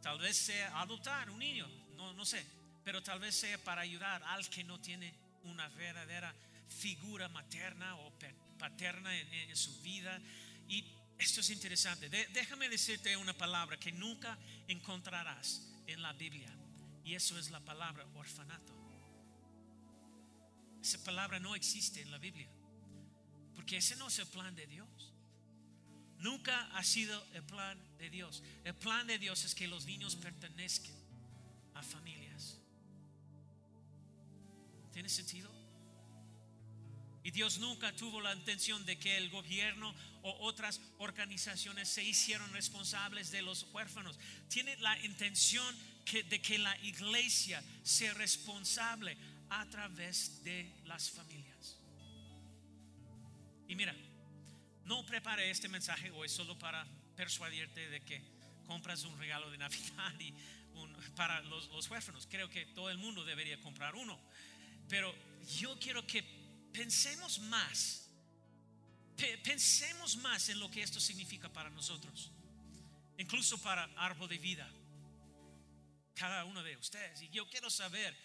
Tal 0.00 0.18
vez 0.18 0.36
sea 0.36 0.80
adoptar 0.80 1.28
un 1.30 1.38
niño, 1.38 1.68
no, 1.96 2.12
no 2.14 2.24
sé, 2.24 2.46
pero 2.84 3.02
tal 3.02 3.18
vez 3.18 3.34
sea 3.34 3.58
para 3.58 3.82
ayudar 3.82 4.22
al 4.24 4.48
que 4.48 4.64
no 4.64 4.80
tiene 4.80 5.14
una 5.44 5.68
verdadera 5.70 6.34
figura 6.68 7.28
materna 7.28 7.96
o 7.96 8.12
paterna 8.58 9.16
en, 9.16 9.56
su 9.56 9.80
vida. 9.82 10.20
Y 10.68 10.84
esto 11.20 11.40
es 11.40 11.50
interesante. 11.50 12.08
déjame 12.08 12.68
decirte 12.68 13.14
una 13.16 13.36
palabra 13.36 13.78
que 13.78 13.92
nunca 13.92 14.38
encontrarás 14.66 15.62
en 15.86 16.00
la 16.00 16.12
Biblia. 16.14 16.50
Y 17.04 17.14
eso 17.14 17.38
es 17.38 17.50
la 17.50 17.60
palabra 17.60 18.06
orfanato. 18.14 18.72
Esa 20.82 21.02
palabra 21.04 21.38
no 21.38 21.54
existe 21.54 22.00
en 22.00 22.10
la 22.10 22.18
Biblia. 22.18 22.48
Porque 23.54 23.76
ese 23.76 23.96
no 23.96 24.08
es 24.08 24.18
el 24.18 24.26
plan 24.28 24.54
de 24.54 24.66
Dios. 24.66 24.88
Nunca 26.18 26.70
ha 26.76 26.82
sido 26.84 27.22
el 27.34 27.42
plan 27.42 27.78
de 27.98 28.08
Dios. 28.08 28.42
El 28.64 28.74
plan 28.74 29.06
de 29.06 29.18
Dios 29.18 29.44
es 29.44 29.54
que 29.54 29.68
los 29.68 29.84
niños 29.84 30.16
pertenezcan 30.16 30.96
a 31.74 31.82
familias. 31.82 32.58
¿Tiene 34.92 35.08
sentido? 35.08 35.59
Y 37.22 37.30
Dios 37.32 37.58
nunca 37.58 37.92
tuvo 37.92 38.20
la 38.20 38.34
intención 38.34 38.84
de 38.86 38.98
que 38.98 39.18
el 39.18 39.28
gobierno 39.28 39.94
o 40.22 40.46
otras 40.46 40.80
organizaciones 40.98 41.88
se 41.88 42.02
hicieran 42.02 42.50
responsables 42.52 43.30
de 43.30 43.42
los 43.42 43.64
huérfanos. 43.72 44.18
Tiene 44.48 44.76
la 44.78 44.98
intención 45.04 45.76
de 46.10 46.40
que 46.40 46.58
la 46.58 46.76
iglesia 46.78 47.62
sea 47.82 48.14
responsable 48.14 49.16
a 49.50 49.68
través 49.68 50.42
de 50.44 50.72
las 50.84 51.10
familias. 51.10 51.76
Y 53.68 53.76
mira, 53.76 53.94
no 54.84 55.04
prepare 55.04 55.50
este 55.50 55.68
mensaje 55.68 56.10
hoy 56.10 56.28
solo 56.28 56.58
para 56.58 56.86
persuadirte 57.16 57.88
de 57.90 58.00
que 58.00 58.22
compras 58.66 59.04
un 59.04 59.18
regalo 59.18 59.50
de 59.50 59.58
Navidad 59.58 60.14
para 61.14 61.42
los, 61.42 61.68
los 61.68 61.88
huérfanos. 61.90 62.26
Creo 62.30 62.48
que 62.48 62.66
todo 62.66 62.88
el 62.90 62.98
mundo 62.98 63.24
debería 63.24 63.60
comprar 63.60 63.94
uno. 63.94 64.18
Pero 64.88 65.14
yo 65.60 65.78
quiero 65.78 66.06
que 66.06 66.39
pensemos 66.72 67.38
más, 67.40 68.08
pensemos 69.44 70.16
más 70.16 70.48
en 70.48 70.58
lo 70.58 70.70
que 70.70 70.82
esto 70.82 71.00
significa 71.00 71.52
para 71.52 71.70
nosotros, 71.70 72.30
incluso 73.18 73.58
para 73.58 73.84
árbol 73.96 74.28
de 74.28 74.38
vida, 74.38 74.70
cada 76.14 76.44
uno 76.44 76.62
de 76.62 76.76
ustedes. 76.76 77.22
Y 77.22 77.28
yo 77.30 77.48
quiero 77.48 77.70
saber 77.70 78.16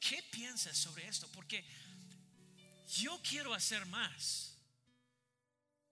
¿Qué 0.00 0.22
piensas 0.30 0.76
sobre 0.76 1.06
esto? 1.08 1.28
Porque 1.32 1.64
yo 2.86 3.20
quiero 3.22 3.52
hacer 3.52 3.84
más. 3.86 4.56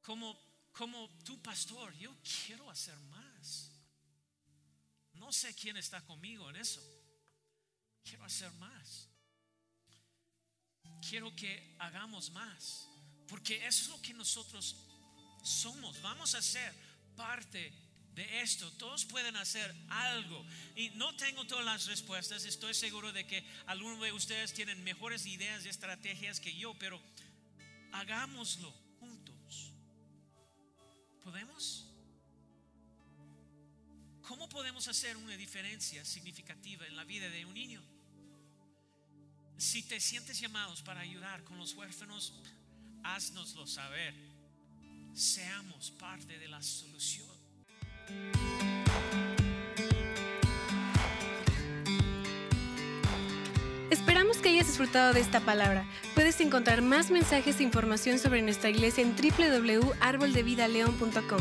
Como, 0.03 0.39
como 0.73 1.11
tu 1.25 1.41
pastor, 1.43 1.93
yo 1.99 2.15
quiero 2.47 2.71
hacer 2.71 2.97
más. 3.01 3.73
No 5.15 5.33
sé 5.33 5.55
quién 5.55 5.77
está 5.77 6.01
conmigo 6.03 6.49
en 6.51 6.57
eso. 6.57 6.81
Quiero 8.05 8.25
hacer 8.25 8.53
más. 8.53 9.09
Quiero 11.09 11.35
que 11.35 11.75
hagamos 11.79 12.31
más. 12.31 12.89
Porque 13.29 13.67
eso 13.67 13.85
es 13.85 13.89
lo 13.89 14.03
que 14.03 14.15
nosotros 14.15 14.77
somos. 15.43 16.01
Vamos 16.03 16.35
a 16.35 16.43
ser 16.43 16.73
parte 17.17 17.73
de 18.15 18.41
esto. 18.41 18.71
Todos 18.73 19.05
pueden 19.05 19.37
hacer 19.37 19.75
algo. 19.89 20.45
Y 20.75 20.91
no 20.91 21.15
tengo 21.17 21.47
todas 21.47 21.65
las 21.65 21.87
respuestas. 21.87 22.45
Estoy 22.45 22.75
seguro 22.75 23.13
de 23.13 23.27
que 23.27 23.45
algunos 23.67 24.01
de 24.01 24.13
ustedes 24.13 24.53
tienen 24.53 24.83
mejores 24.85 25.27
ideas 25.27 25.65
y 25.65 25.69
estrategias 25.69 26.41
que 26.41 26.55
yo, 26.57 26.75
pero 26.75 27.01
hagámoslo 27.93 28.71
juntos. 29.01 29.73
¿Podemos? 31.23 31.87
¿Cómo 34.23 34.49
podemos 34.49 34.89
hacer 34.89 35.17
una 35.17 35.37
diferencia 35.37 36.05
significativa 36.05 36.87
en 36.87 36.97
la 36.97 37.05
vida 37.05 37.29
de 37.29 37.45
un 37.45 37.55
niño? 37.55 37.96
Si 39.59 39.83
te 39.83 40.01
sientes 40.01 40.39
llamados 40.39 40.83
para 40.83 41.01
ayudar 41.01 41.43
con 41.45 41.59
los 41.59 41.73
huérfanos, 41.75 42.35
haznoslo 43.03 43.67
saber. 43.67 44.15
Seamos 45.15 45.91
parte 45.93 46.39
de 46.39 46.49
la 46.49 46.63
solución. 46.63 47.27
Esperamos 53.91 54.37
que 54.39 54.51
hayas 54.51 54.67
disfrutado 54.67 55.15
de 55.15 55.21
esta 55.21 55.41
palabra. 55.41 55.87
Puedes 56.15 56.39
encontrar 56.41 56.83
más 56.83 57.11
mensajes 57.11 57.61
e 57.61 57.63
información 57.63 58.19
sobre 58.19 58.43
nuestra 58.43 58.69
iglesia 58.69 59.03
en 59.03 59.17
www.arboldevidaleon.com. 59.17 61.41